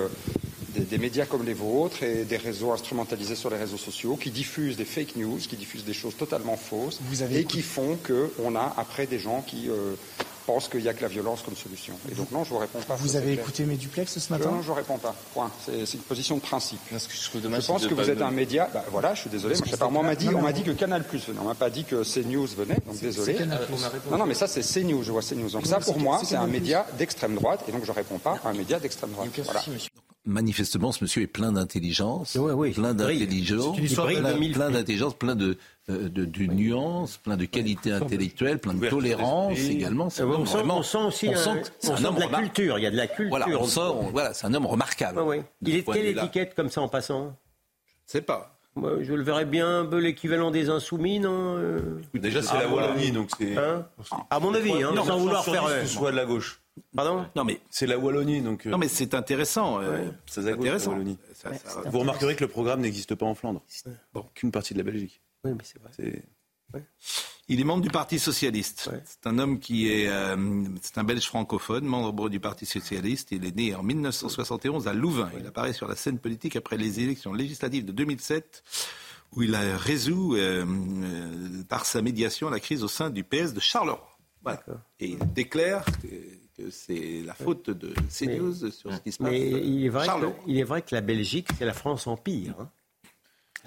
[0.69, 4.31] des, des médias comme les vôtres et des réseaux instrumentalisés sur les réseaux sociaux qui
[4.31, 6.99] diffusent des fake news, qui diffusent des choses totalement fausses
[7.31, 9.69] et qui font qu'on a après des gens qui
[10.45, 11.95] pense qu'il n'y a que la violence comme solution.
[12.11, 12.95] Et donc non, je ne vous réponds pas.
[12.95, 15.15] Vous avez écouté mes duplex ce matin Non, je ne réponds pas.
[15.33, 15.51] Point.
[15.65, 16.79] C'est une position de principe.
[16.89, 18.69] Parce que je, dommage je pense que vous êtes un média.
[18.73, 19.55] Bah, voilà, je suis désolé.
[19.55, 19.87] Moi, pas.
[19.87, 21.39] On m'a dit, dit que Canal Plus venait.
[21.39, 22.77] On m'a pas dit que CNews venait.
[22.85, 23.37] Donc désolé.
[23.39, 23.45] Euh,
[24.11, 25.03] non, non, mais ça c'est CNews.
[25.03, 25.49] Je vois CNews.
[25.49, 27.63] Donc ça, pour moi, c'est un média d'extrême droite.
[27.67, 29.29] Et donc je ne réponds pas à un média d'extrême droite.
[29.43, 29.61] Voilà
[30.25, 32.71] manifestement, ce monsieur est plein d'intelligence, oui, oui.
[32.71, 35.57] plein d'intelligence, plein, d'intelligence, plein de
[35.88, 40.09] euh, de, de nuances, plein de qualités intellectuelles, plein de tolérance également.
[40.09, 41.49] C'est euh, on, sent, vraiment, on sent aussi on sent
[41.91, 43.61] un, on de la culture, il y a de la culture.
[43.61, 45.21] On sort, voilà c'est un homme remarquable.
[45.61, 47.38] Il est quelle étiquette comme ça en passant?
[48.07, 48.57] Je sais pas.
[48.73, 51.55] Moi, je le verrais bien un peu l'équivalent des insoumis, non.
[51.57, 53.55] Euh déjà, c'est ah, la Wallonie, donc c'est.
[53.55, 53.88] Hein
[54.31, 55.65] à mon avis, hein, sans vouloir faire.
[55.65, 56.61] Que ce soit de la gauche.
[56.95, 57.27] Pardon?
[57.36, 58.65] Non, mais c'est la Wallonie, donc.
[58.65, 59.79] Non, mais c'est intéressant.
[59.81, 60.09] Euh...
[60.25, 60.97] C'est intéressant.
[61.86, 63.61] Vous remarquerez que le programme n'existe pas en Flandre.
[64.15, 64.25] Bon.
[64.33, 65.21] Qu'une partie de la Belgique.
[67.47, 68.89] Il est membre du Parti socialiste.
[69.05, 70.35] C'est un homme qui est, euh,
[70.81, 73.31] c'est un Belge francophone, membre du Parti socialiste.
[73.31, 75.29] Il est né en 1971 à Louvain.
[75.39, 78.63] Il apparaît sur la scène politique après les élections législatives de 2007,
[79.33, 83.53] où il a résout euh, euh, par sa médiation la crise au sein du PS
[83.53, 84.09] de Charleroi.
[84.99, 89.29] Et il déclare que, c'est la faute de CNews mais, sur ce qui se passe.
[89.29, 92.55] Mais il est vrai, que, la Belgique, c'est la France empire.
[92.59, 92.69] Hein.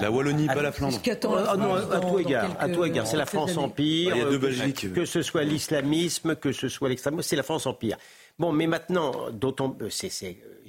[0.01, 1.01] La Wallonie, pas la Flandre.
[1.05, 1.53] Ah,
[1.91, 3.07] à tout égard, à.
[3.07, 4.11] C'est la France empire.
[4.13, 4.93] Ah, il y a euh, deux Belgiques.
[4.93, 7.97] Que ce soit l'islamisme, que ce soit l'extrême, c'est la France empire.
[8.39, 9.89] Bon, mais maintenant, d'autant, euh,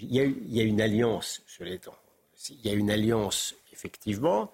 [0.02, 4.52] il y, a une alliance, je Il y a une alliance, effectivement,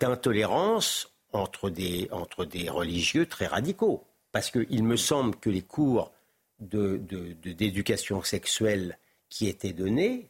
[0.00, 4.04] d'intolérance entre des, entre des religieux très radicaux.
[4.30, 6.12] Parce qu'il me semble que les cours
[6.60, 8.98] d'éducation de, de, sexuelle
[9.32, 10.28] qui étaient donnés,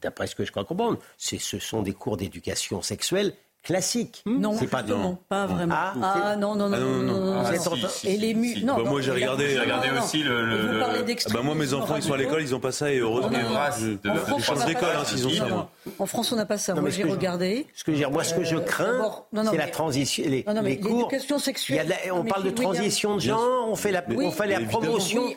[0.00, 3.32] d'après ce que je crois comprendre, ce sont des cours d'éducation sexuelle
[3.62, 4.22] classique.
[4.26, 4.40] Hmm.
[4.40, 5.18] Non, c'est pas, non.
[5.28, 5.46] pas ah.
[5.46, 5.74] vraiment.
[5.76, 6.78] Ah, ah, ah, non, non, non.
[6.78, 7.42] Non,
[8.04, 8.56] et les murs.
[8.56, 10.44] Si, bah, moi, j'ai regardé, regardé aussi le.
[10.44, 10.80] le...
[11.32, 13.38] Bah, moi, mes enfants, ils sont à l'école, ils n'ont pas ça, et heureusement.
[14.04, 15.68] Ils changent d'école, s'ils ont ça.
[15.98, 16.74] En France, on n'a pas ça.
[16.74, 17.66] Moi, j'ai regardé.
[17.74, 20.24] Ce que moi, ce que je euh, crains, c'est la transition.
[20.26, 21.10] Les cours.
[21.38, 21.94] sexuelle.
[22.12, 25.28] On parle de transition de genre, on fait la promotion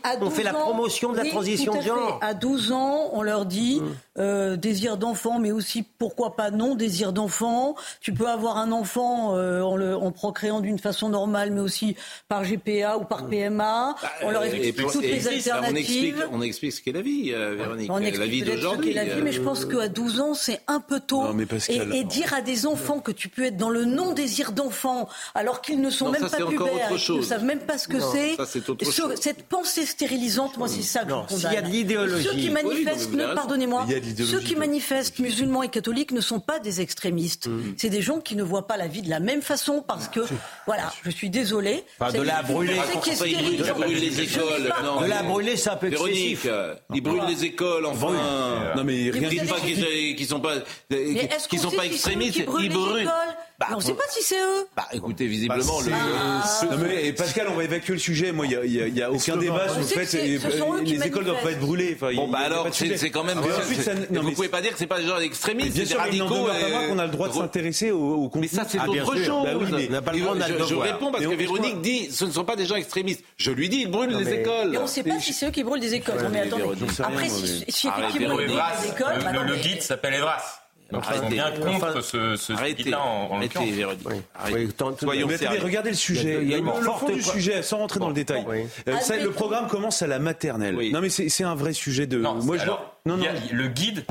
[1.11, 2.19] de la transition de genre.
[2.21, 6.75] À 12 ans, on leur dit mm euh, désir d'enfant, mais aussi pourquoi pas non
[6.75, 7.75] désir d'enfant.
[8.01, 11.95] Tu peux avoir un enfant euh, en, le, en procréant d'une façon normale, mais aussi
[12.27, 13.95] par GPA ou par PMA.
[14.21, 15.71] On leur explique toutes les alternatives.
[15.71, 17.89] On explique, on explique, ce qu'est la vie, Véronique.
[17.91, 18.93] On explique la vie d'aujourd'hui.
[18.93, 21.23] La vie, mais je pense qu'à 12 ans, c'est un peu tôt.
[21.23, 24.13] Non, mais et, et, dire à des enfants que tu peux être dans le non
[24.13, 27.87] désir d'enfant, alors qu'ils ne sont même pas pubères, ils ne savent même pas ce
[27.87, 28.37] que c'est.
[29.19, 31.53] Cette pensée stérilisante, moi, c'est ça que.
[31.53, 32.23] Y a de l'idéologie.
[32.23, 33.85] Ceux qui manifestent, oui, pardonnez-moi,
[34.25, 37.49] ceux qui manifestent, musulmans et catholiques, ne sont pas des extrémistes.
[37.77, 40.21] C'est des gens qui ne voient pas la vie de la même façon parce que,
[40.65, 41.83] voilà, je suis désolé.
[42.13, 44.73] De la brûler, de la les écoles.
[45.65, 46.47] Un peu excessif.
[46.93, 47.29] Ils brûlent ah.
[47.29, 48.13] les écoles, enfin.
[48.75, 49.05] Non, mais.
[49.05, 50.55] Ils disent pas qu'ils sont pas,
[50.89, 52.37] qu'ils sont pas extrémistes.
[52.37, 53.09] Ils brûlent
[53.69, 54.67] bah, on ne sait pas si c'est eux.
[54.75, 55.91] Bah, écoutez, visiblement, bah, le.
[55.93, 56.65] Ah.
[56.71, 58.31] Non, mais, Pascal, on va évacuer le sujet.
[58.31, 60.17] Moi, il n'y a, aucun débat sur le fait.
[60.17, 61.97] Euh, les écoles doivent pas être brûlées.
[62.15, 63.39] Bon, bah alors, c'est quand même.
[63.41, 63.47] Ah,
[64.09, 65.75] vous ne pouvez pas dire que ce n'est pas des gens extrémistes.
[65.75, 68.31] Bien sûr, radicaux, mais il n'en qu'on a le droit de ah, s'intéresser au, au.
[68.35, 72.55] Mais ça, c'est ah, autre Je, réponds parce que Véronique dit ce ne sont pas
[72.55, 73.23] des gens extrémistes.
[73.37, 74.75] Je lui dis ils brûlent les écoles.
[74.75, 76.27] Et on ne sait pas si c'est eux qui brûlent des écoles.
[76.31, 76.63] Mais attendez.
[76.99, 79.17] Après, si effectivement ils brûlent des écoles.
[79.17, 80.62] Le bah, guide s'appelle Evras.
[80.93, 82.99] Donc ils sont bien contre enfin, ce, ce arrêtez, en,
[83.31, 83.83] en arrêtez,
[85.61, 86.39] regardez le sujet.
[86.41, 88.45] Il y a une le fond du sujet, sans rentrer dans le détail.
[88.87, 90.77] Euh, ah, le programme commence à la maternelle.
[90.91, 92.23] Non, mais c'est un vrai sujet de.
[93.51, 94.05] Le guide,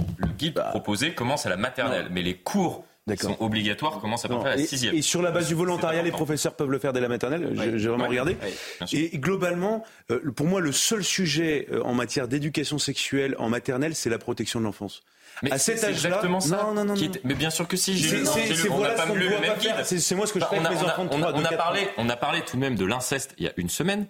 [0.71, 2.85] proposé commence à la maternelle, mais les cours
[3.19, 4.95] sont obligatoires, commencent à peu près à la sixième.
[4.95, 7.89] Et sur la base du volontariat, les professeurs peuvent le faire dès la maternelle, j'ai
[7.89, 8.37] vraiment regardé.
[8.93, 13.95] Et globalement, euh, pour moi, le seul sujet euh, en matière d'éducation sexuelle en maternelle,
[13.95, 15.03] c'est la protection de l'enfance.
[15.43, 16.63] Mais à cet âge-là, exactement ça.
[16.65, 17.97] Non, non, non, Mais bien sûr que si.
[17.97, 18.33] J'ai pas.
[19.85, 22.57] C'est moi ce que je fais avec enfants On a parlé, on a parlé tout
[22.57, 24.07] de même de l'inceste il y a une semaine.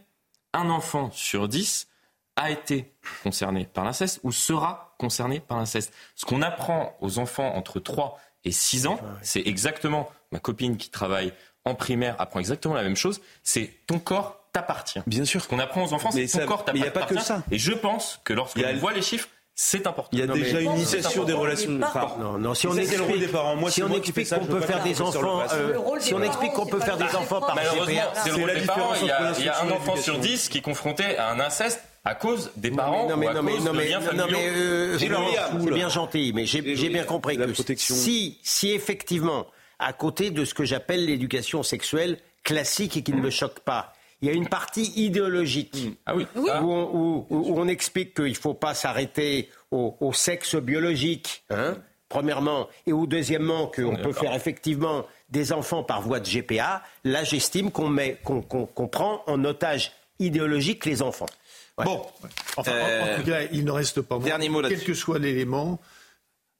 [0.53, 1.89] Un enfant sur dix
[2.37, 5.93] a été concerné par l'inceste ou sera concerné par l'inceste.
[6.15, 10.91] Ce qu'on apprend aux enfants entre 3 et 6 ans, c'est exactement ma copine qui
[10.91, 11.33] travaille
[11.65, 15.01] en primaire apprend exactement la même chose, c'est ton corps t'appartient.
[15.07, 15.43] Bien sûr.
[15.43, 16.73] Ce qu'on apprend aux enfants, c'est ton corps t'appartient.
[16.73, 17.43] Mais il n'y a pas que ça.
[17.51, 19.29] Et je pense que lorsque l'on voit les chiffres,
[19.65, 20.11] c'est important.
[20.13, 21.79] Il y a non, déjà une initiation des relations.
[21.85, 23.55] Enfin, non, non, si on explique, des parents.
[23.55, 25.45] Moi, si on explique qu'on peut faire des enfants,
[26.01, 28.95] si on explique qu'on peut faire des enfants par malheureusement, c'est le rôle des parents.
[29.39, 32.51] Il y a un enfant sur dix qui est confronté à un inceste à cause
[32.57, 34.99] des parents non, mais, non, mais, à non, cause mais, de liens non, mais, euh,
[34.99, 39.47] C'est bien gentil, mais j'ai bien compris que si, si effectivement,
[39.79, 43.92] à côté de ce que j'appelle l'éducation sexuelle classique et qui ne me choque pas,
[44.23, 46.27] il y a une partie idéologique Ah oui.
[46.37, 51.45] où, on, où- où on explique qu'il ne faut pas s'arrêter au, au sexe biologique,
[51.51, 51.77] hein,
[52.09, 57.25] premièrement, et ou deuxièmement qu'on peut faire effectivement des enfants par voie de GPA, là
[57.25, 61.27] j'estime qu'on met, qu'on qu'on- qu'on prend en otage idéologique les enfants.
[61.79, 62.05] Bon,
[62.59, 64.95] Enfin, en- en, Euh, tout cas, il ne reste pas moins, dernier mot quel que
[64.95, 65.81] soit l'élément,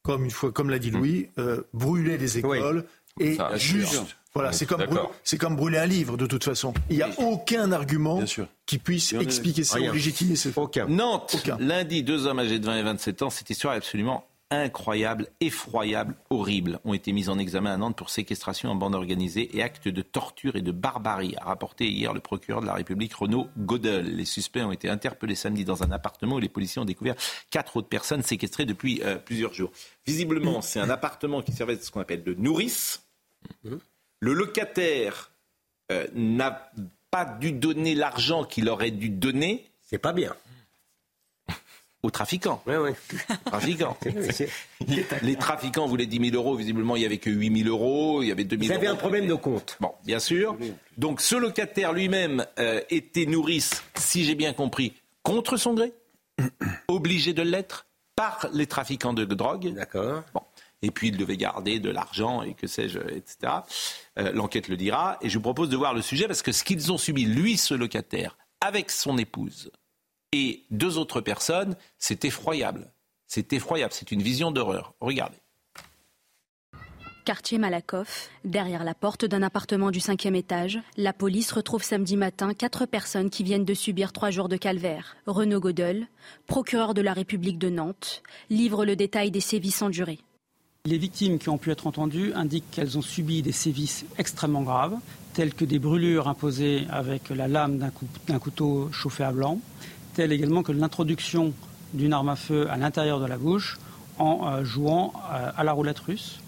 [0.03, 2.85] comme une fois, comme l'a dit Louis, euh, brûler les écoles
[3.21, 4.17] et Ça, bien juste.
[4.35, 4.83] Voilà, c'est comme,
[5.25, 6.73] c'est comme brûler un livre de toute façon.
[6.89, 8.23] Il n'y a aucun argument
[8.67, 10.89] qui puisse expliquer ça ou légitimer ce fait.
[10.89, 13.31] Nantes, lundi, deux hommes âgés de 20 et 27 ans.
[13.31, 16.79] Cette histoire est absolument incroyable, effroyable, horrible.
[16.85, 20.03] Ont été mis en examen à Nantes pour séquestration en bande organisée et actes de
[20.03, 24.15] torture et de barbarie, a rapporté hier le procureur de la République Renaud Godel.
[24.15, 27.15] Les suspects ont été interpellés samedi dans un appartement où les policiers ont découvert
[27.51, 29.73] quatre autres personnes séquestrées depuis euh, plusieurs jours.
[30.07, 33.03] Visiblement, c'est un appartement qui servait de ce qu'on appelle de nourrice.
[34.23, 35.33] Le locataire
[35.91, 36.71] euh, n'a
[37.11, 39.69] pas dû donner l'argent qu'il aurait dû donner.
[39.83, 40.37] C'est pas bien.
[42.05, 42.63] Aux trafiquants.
[42.67, 42.91] Oui, oui.
[43.45, 43.97] Trafiquants.
[45.23, 46.55] Les trafiquants voulaient 10 000 euros.
[46.55, 48.23] Visiblement, il n'y avait que 8 000 euros.
[48.23, 48.95] Il y avait 2 000 Ils avaient euros.
[48.95, 49.77] un problème de compte.
[49.81, 50.57] Bon, bien sûr.
[50.97, 54.95] Donc, ce locataire lui-même euh, était nourrice, si j'ai bien compris,
[55.25, 55.93] contre son gré,
[56.87, 59.75] obligé de l'être par les trafiquants de drogue.
[59.75, 60.23] D'accord.
[60.33, 60.43] Bon.
[60.83, 63.53] Et puis, il devait garder de l'argent et que sais-je, etc.
[64.19, 65.19] Euh, L'enquête le dira.
[65.23, 67.57] Et je vous propose de voir le sujet parce que ce qu'ils ont subi, lui,
[67.57, 69.71] ce locataire, avec son épouse
[70.33, 72.93] et deux autres personnes, c'est effroyable.
[73.27, 73.93] C'est effroyable.
[73.93, 74.95] C'est une vision d'horreur.
[75.01, 75.39] Regardez.
[77.25, 82.53] Quartier Malakoff, derrière la porte d'un appartement du cinquième étage, la police retrouve samedi matin
[82.53, 85.17] quatre personnes qui viennent de subir trois jours de calvaire.
[85.27, 86.09] Renaud Godel,
[86.49, 90.19] procureur de la République de Nantes, livre le détail des sévices endurés.
[90.89, 94.97] Les victimes qui ont pu être entendues indiquent qu'elles ont subi des sévices extrêmement graves,
[95.33, 99.61] tels que des brûlures imposées avec la lame d'un cou- d'un couteau chauffé à blanc,
[100.15, 101.53] telles également que l'introduction
[101.95, 103.79] d'une arme à feu à l'intérieur de la bouche
[104.19, 106.41] en euh, jouant euh, à la roulette russe.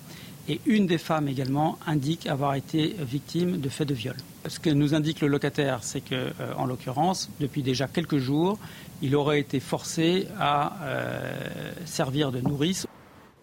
[0.49, 4.17] Et une des femmes également indique avoir été victime de faits de viol.
[4.49, 8.59] Ce que nous indique le locataire, c'est que, euh, en l'occurrence, depuis déjà quelques jours,
[9.01, 10.73] il aurait été forcé à
[11.85, 12.87] servir de nourrice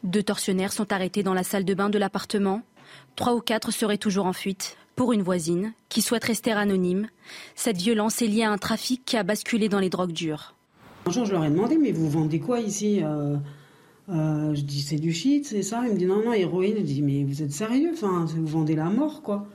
[0.03, 2.61] Deux tortionnaires sont arrêtés dans la salle de bain de l'appartement.
[3.15, 4.77] Trois ou quatre seraient toujours en fuite.
[4.95, 7.07] Pour une voisine, qui souhaite rester anonyme,
[7.55, 10.53] cette violence est liée à un trafic qui a basculé dans les drogues dures.
[11.05, 13.37] Un jour, je leur ai demandé, mais vous vendez quoi ici Euh,
[14.09, 16.75] euh, Je dis, c'est du shit, c'est ça Il me dit, non, non, héroïne.
[16.77, 17.91] Je dis, mais vous êtes sérieux?
[17.93, 19.47] Enfin, Vous vendez la mort, quoi.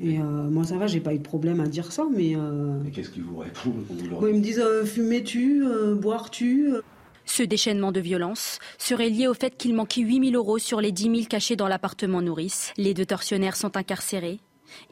[0.00, 2.34] Et euh, moi, ça va, j'ai pas eu de problème à dire ça, mais.
[2.36, 5.94] euh, Qu'est-ce qu'ils vous répondent quand vous leur bon, ils me disent, euh, fumez-tu euh,
[5.94, 6.82] Boires-tu euh.
[7.30, 10.90] Ce déchaînement de violence serait lié au fait qu'il manquait 8 000 euros sur les
[10.90, 12.72] 10 000 cachés dans l'appartement nourrice.
[12.76, 14.40] Les deux tortionnaires sont incarcérés.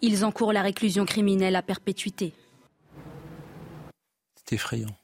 [0.02, 2.32] Ils encourent la réclusion criminelle à perpétuité.
[4.36, 4.96] C'est effrayant.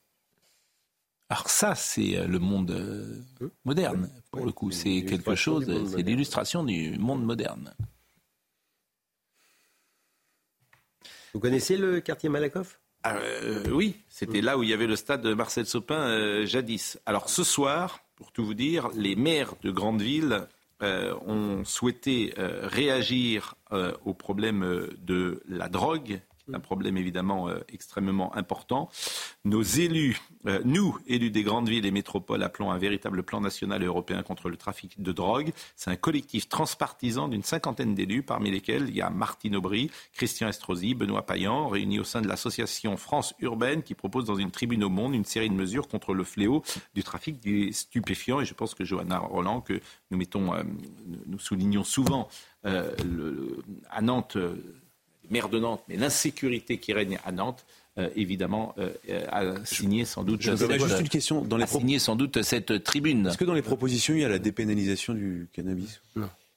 [1.29, 4.71] Alors ça, c'est euh, le monde euh, moderne, pour le coup.
[4.71, 7.75] C'est quelque chose, euh, c'est l'illustration du monde moderne.
[11.33, 12.79] Vous connaissez le quartier Malakoff?
[13.07, 16.99] Euh, oui, c'était là où il y avait le stade de Marcel Sopin euh, jadis.
[17.07, 20.47] Alors ce soir, pour tout vous dire, les maires de grandes villes
[20.83, 23.55] euh, ont souhaité réagir
[24.05, 28.91] au problème de la drogue, qui est un problème évidemment euh, extrêmement important.
[29.45, 33.83] Nos élus, euh, nous, élus des grandes villes et métropoles, appelons un véritable plan national
[33.83, 35.53] et européen contre le trafic de drogue.
[35.77, 40.49] C'est un collectif transpartisan d'une cinquantaine d'élus, parmi lesquels il y a Martine Aubry, Christian
[40.49, 44.85] Estrosi, Benoît Payan, réunis au sein de l'association France Urbaine, qui propose dans une tribune
[44.85, 46.63] au monde une série de mesures contre le fléau
[46.95, 48.41] du trafic des stupéfiants.
[48.41, 49.81] Et je pense que Johanna Roland, que
[50.11, 50.63] nous mettons, euh,
[51.27, 52.29] nous soulignons souvent
[53.91, 54.39] à Nantes,
[55.31, 57.65] maire de Nantes, mais l'insécurité qui règne à Nantes,
[57.99, 60.43] euh, évidemment, euh, euh, a signé sans doute.
[60.43, 61.43] Je cette- juste une question.
[61.43, 63.27] Dans les a signé sans doute cette tribune.
[63.29, 66.01] Est-ce que dans les propositions, il y a la dépénalisation du cannabis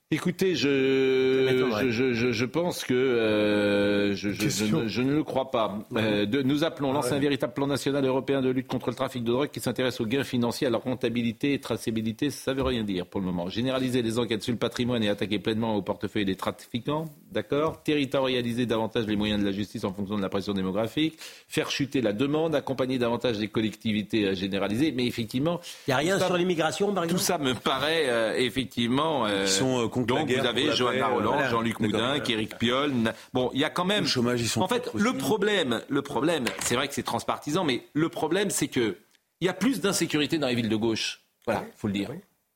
[0.10, 5.52] Écoutez, je, je, je, pense que euh, je, je- je ne- je ne le crois
[5.52, 5.80] pas.
[5.98, 9.26] Euh, de- nous appelons lancer un véritable plan national européen de lutte contre le trafic
[9.26, 12.30] de drogue qui s'intéresse aux gains financiers, à leur comptabilité et traçabilité.
[12.30, 13.50] Ça veut rien dire pour le moment.
[13.50, 17.04] Généraliser les enquêtes sur le patrimoine et attaquer pleinement au portefeuille des trafiquants,
[17.34, 17.84] d'accord.
[17.84, 21.18] Territorialiser davantage les moyens de la justice en fonction de la pression démographique.
[21.50, 24.94] Faire chuter la demande, accompagner davantage les collectivités à généraliser.
[24.94, 27.20] Mais effectivement, Il n'y a rien ça- sur l'immigration, par exemple?
[27.20, 29.26] Tout ça me paraît euh, effectivement.
[29.26, 31.50] euh, Ils sont, euh, la donc guerre, vous avez Johanna paix, Roland, voilà.
[31.50, 31.80] Jean-Luc.
[31.80, 32.94] Moudin, Éric Piolle.
[33.34, 34.04] Bon, il y a quand même.
[34.04, 37.64] Le chômage, ils sont En fait, le problème, le problème, c'est vrai que c'est transpartisan,
[37.64, 38.98] mais le problème, c'est que
[39.42, 41.22] il y a plus d'insécurité dans les villes de gauche.
[41.46, 42.10] Voilà, faut le dire.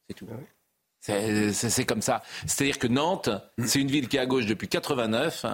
[0.09, 0.27] C'est tout.
[0.99, 2.21] C'est- C'est comme ça.
[2.45, 3.29] C'est-à-dire que Nantes,
[3.65, 5.45] c'est une ville qui est à gauche depuis 89.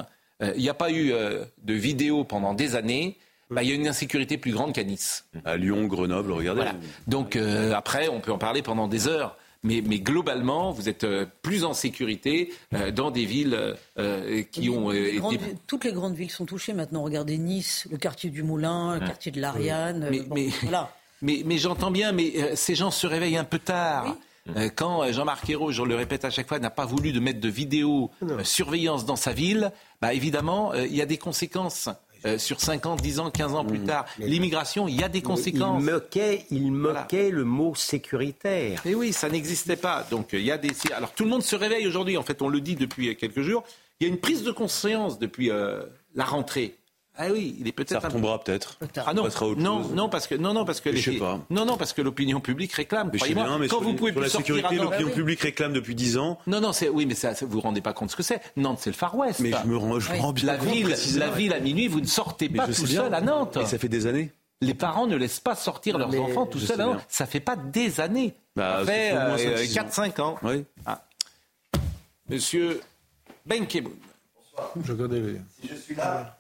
[0.41, 3.17] Euh, Il n'y a pas eu euh, de vidéo pendant des années.
[3.49, 5.25] Bah, Il y a une insécurité plus grande qu'à Nice.
[5.45, 6.61] À Lyon, Grenoble, regardez.
[6.61, 6.75] Voilà.
[7.07, 9.37] Donc euh, après, on peut en parler pendant des heures.
[9.67, 14.69] Mais, mais globalement, vous êtes euh, plus en sécurité euh, dans des villes euh, qui
[14.69, 17.03] ont Les été toutes les grandes villes sont touchées maintenant.
[17.03, 20.07] Regardez Nice, le quartier du Moulin, le quartier de l'Ariane.
[20.09, 20.91] Mais, bon, mais, voilà.
[21.21, 24.15] mais, mais j'entends bien, mais euh, ces gens se réveillent un peu tard.
[24.77, 27.49] Quand Jean-Marc Ayrault, je le répète à chaque fois, n'a pas voulu de mettre de
[27.49, 28.11] vidéo
[28.45, 31.89] surveillance dans sa ville, bah évidemment, euh, il y a des conséquences.
[32.27, 35.21] Euh, sur 5 ans, 10 ans, 15 ans plus tard, l'immigration, il y a des
[35.21, 35.81] conséquences.
[35.81, 38.81] Il moquait, il moquait le mot sécuritaire.
[38.85, 40.05] Et oui, ça n'existait pas.
[40.09, 40.71] Donc euh, il y a des.
[40.95, 42.17] Alors tout le monde se réveille aujourd'hui.
[42.17, 43.63] En fait, on le dit depuis quelques jours.
[43.99, 45.81] Il y a une prise de conscience depuis euh,
[46.15, 46.75] la rentrée.
[47.19, 47.89] Ah oui, il est peut-être.
[48.01, 48.77] Ça un retombera peut-être.
[49.05, 49.57] Ah non, non, chose.
[49.93, 51.39] non, parce que non, non, parce que Mais je sais les- pas.
[51.49, 53.09] non, non, parce que l'opinion publique réclame.
[53.11, 54.55] Mais je sais Croyez-moi, bien, mais quand sur vous les- pouvez sur plus la sortir
[54.55, 56.37] sécurité, l'opinion publique réclame depuis 10 ans.
[56.45, 58.39] Non, non, c'est oui, mais ça, vous vous rendez pas compte ce que c'est.
[58.55, 59.39] Nantes, c'est le Far West.
[59.39, 61.87] Mais je me rends, je me rends bien la compte, ville, la ville à minuit,
[61.87, 63.57] vous ne sortez Mais pas je tout seul à Nantes.
[63.61, 64.31] Et ça fait des années.
[64.61, 66.97] Les parents ne laissent pas sortir leurs Mais enfants tout seuls.
[67.09, 68.33] Ça fait pas des années.
[68.55, 69.83] Bah, ça fait fait au moins euh, cinq, six ans.
[69.83, 70.35] 4-5 ans.
[70.43, 70.65] Oui.
[70.85, 71.03] Ah.
[72.29, 72.81] Monsieur
[73.45, 73.93] Benkemoun.
[74.83, 75.35] Je connais les.
[75.61, 76.36] Si je suis là,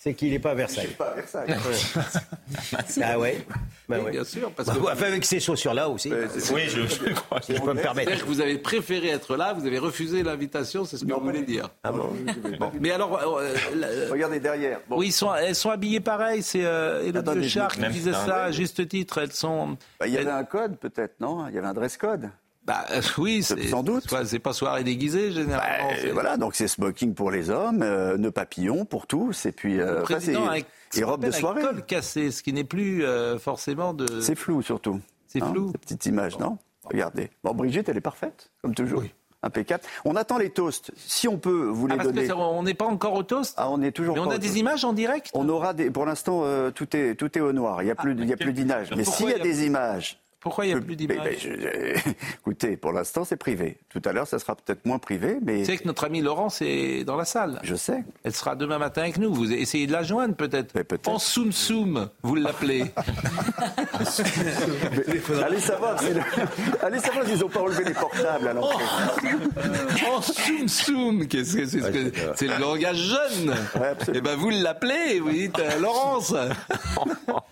[0.00, 0.84] c'est qu'il n'est pas à Versailles.
[0.84, 1.54] Je suis pas à Versailles.
[3.02, 3.44] ah ouais,
[3.88, 4.10] bah Oui, ouais.
[4.12, 6.12] bien sûr, parce Bah que- ouais, enfin, avec ces chaussures-là aussi.
[6.52, 7.40] Oui, je, je crois.
[7.42, 8.08] Si je peux me permettre.
[8.10, 11.20] C'est-à-dire que vous avez préféré être là, vous avez refusé l'invitation, c'est ce que vous
[11.20, 11.68] voulez dire.
[11.82, 12.12] Ah bon
[12.80, 14.80] Mais alors, euh, la- Regardez derrière.
[14.88, 14.98] Bon.
[14.98, 16.42] oui, ils sont, elles sont habillées pareil.
[16.42, 19.18] C'est euh, Attendez, je Char qui disait ça à juste titre.
[19.18, 19.76] Elles sont.
[20.00, 21.46] Bah, il y avait elles- un code peut-être, non?
[21.48, 22.28] Il y avait un dress code.
[22.68, 24.04] Bah, euh, oui, c'est Sans doute.
[24.26, 25.88] c'est pas- soirée déguisée généralement.
[25.90, 29.76] Bah, voilà, donc c'est smoking pour les hommes, euh, nœud papillon pour tous, et puis
[29.78, 31.62] Le euh, ce et robe de soirée.
[31.62, 34.20] col cassé, ce qui n'est plus euh, forcément de.
[34.20, 35.00] C'est flou surtout.
[35.26, 35.68] C'est Hein, flou.
[35.72, 36.58] Cette petite image, non?
[36.84, 37.30] Regardez.
[37.44, 39.02] Bon, Brigitte, elle est parfaite, comme toujours.
[39.42, 39.82] Impeccable.
[40.04, 40.90] On attend les toasts.
[40.96, 42.26] Si on peut vous les Ah, parce que donner.
[42.26, 43.54] ça, on n'est pas encore au toast.
[43.56, 44.14] Ah, on est toujours.
[44.16, 44.58] Mais on a des toast.
[44.58, 45.30] images en direct?
[45.32, 45.90] On aura des.
[45.90, 47.82] Pour l'instant, euh, tout est tout est au noir.
[47.82, 48.90] Il y a plus, de- il y a plus d'image.
[48.96, 50.18] Mais s'il y a il y a- des images.
[50.48, 53.78] Pourquoi il n'y a plus d'images mais je- je- Écoutez, pour l'instant, c'est privé.
[53.90, 56.62] Tout à l'heure, ça sera peut-être moins privé, mais Tu sais que notre amie Laurence
[56.62, 57.60] est dans la salle.
[57.62, 58.04] je sais.
[58.24, 59.32] Elle sera demain matin avec nous.
[59.34, 60.74] Vous essayez de la joindre peut-être.
[60.74, 61.08] Mais peut-être.
[61.08, 62.86] En soum soum, vous l'appelez.
[65.44, 66.20] Allez savoir, c'est le-
[66.82, 68.84] allez savoir s'ils n'ont pas enlevé les portables à l'entrée.
[70.10, 73.50] en soum soum, qu'est-ce que c'est ce que- C'est le langage jeune.
[73.50, 73.94] Ouais.
[74.16, 76.34] Et ben vous l'appelez et vous dites euh, Laurence.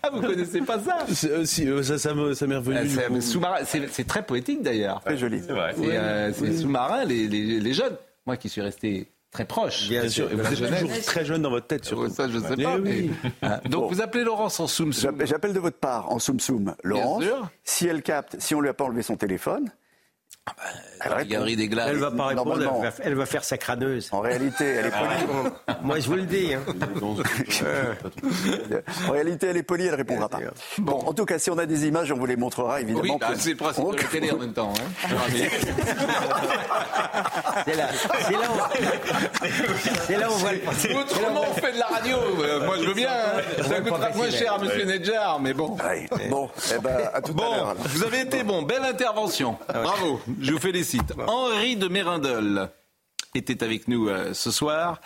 [0.03, 2.86] Ah, vous connaissez pas ça euh, si, euh, ça, ça me- ça m'est revenu.
[2.89, 3.64] C'est- sous-marin,
[4.07, 5.01] très poétique d'ailleurs.
[5.05, 5.41] Très joli.
[5.47, 5.74] C'est vrai.
[5.76, 7.97] C'est euh, sous-marin, les, les- les jeunes.
[8.26, 9.89] Moi qui suis resté très proche.
[9.89, 10.80] Bien Bien sûr, et vous êtes jeunesse.
[10.80, 12.09] toujours très jeune dans votre tête, surtout.
[12.09, 12.76] Ça, je sais Mais pas.
[12.78, 13.11] oui.
[13.22, 13.89] mais- Ah, Donc Bon.
[13.89, 15.18] vous appelez Laurence en soum soum.
[15.24, 17.22] J'appelle de votre part en soum soum Laurence.
[17.22, 17.49] sûr.
[17.64, 19.70] Si elle capte, si on lui a pas enlevé son téléphone,
[21.01, 21.31] elle La répond.
[21.31, 21.89] galerie des glaces.
[21.91, 24.09] Elle va pas répondre, elle va, elle va faire sa crâneuse.
[24.13, 25.51] En réalité, elle est polie.
[25.83, 26.55] Moi, je vous le dis.
[26.55, 26.61] hein.
[29.09, 30.39] En réalité, elle est polie, elle répondra pas.
[30.79, 33.03] Bon, en tout cas, si on a des images, on vous les montrera évidemment.
[33.03, 34.73] Oui, bah, c'est le principe on- de la télé en même temps.
[34.77, 35.09] Hein.
[37.67, 38.57] C'est là, c'est là, où,
[40.21, 42.17] là où on voit le Autrement, on fait de la radio.
[42.41, 43.09] Euh, moi, je veux bien.
[43.11, 43.41] hein.
[43.69, 45.77] Ça coûtera moins cher à Monsieur Nedjar, mais bon.
[45.77, 46.07] Ouais.
[46.31, 47.75] Bon, eh ben, à tout Bon, à l'heure.
[47.79, 48.63] vous avez été bon.
[48.63, 49.57] Belle intervention.
[49.69, 50.21] Bravo.
[50.39, 51.14] Je vous félicite.
[51.26, 52.68] Henri de Mérindol
[53.34, 55.01] était avec nous euh, ce soir.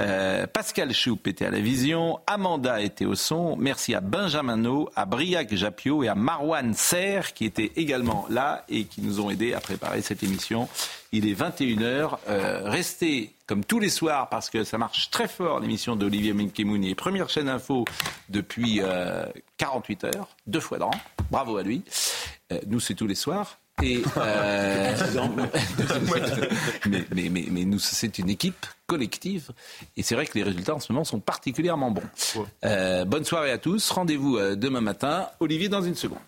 [0.00, 2.20] Euh, Pascal Choup était à la vision.
[2.26, 3.56] Amanda était au son.
[3.56, 8.64] Merci à Benjamin No, à Briac Japio et à Marwan Serre qui étaient également là
[8.68, 10.68] et qui nous ont aidés à préparer cette émission.
[11.12, 12.18] Il est 21h.
[12.28, 16.94] Euh, restez comme tous les soirs parce que ça marche très fort l'émission d'Olivier Minkemouni,
[16.94, 17.84] première chaîne info
[18.28, 19.26] depuis euh,
[19.58, 20.90] 48 heures, deux fois d'an.
[21.30, 21.82] Bravo à lui.
[22.66, 23.58] Nous, c'est tous les soirs.
[23.82, 24.94] Et euh,
[26.86, 29.50] mais, mais, mais, mais nous, c'est une équipe collective.
[29.96, 32.02] Et c'est vrai que les résultats en ce moment sont particulièrement bons.
[32.64, 33.90] Euh, bonne soirée à tous.
[33.90, 35.28] Rendez-vous euh, demain matin.
[35.40, 36.18] Olivier, dans une seconde.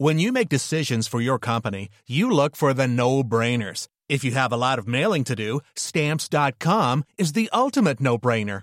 [0.00, 3.88] When you make decisions for your company, you look for the no brainers.
[4.08, 8.62] If you have a lot of mailing to do, stamps.com is the ultimate no brainer.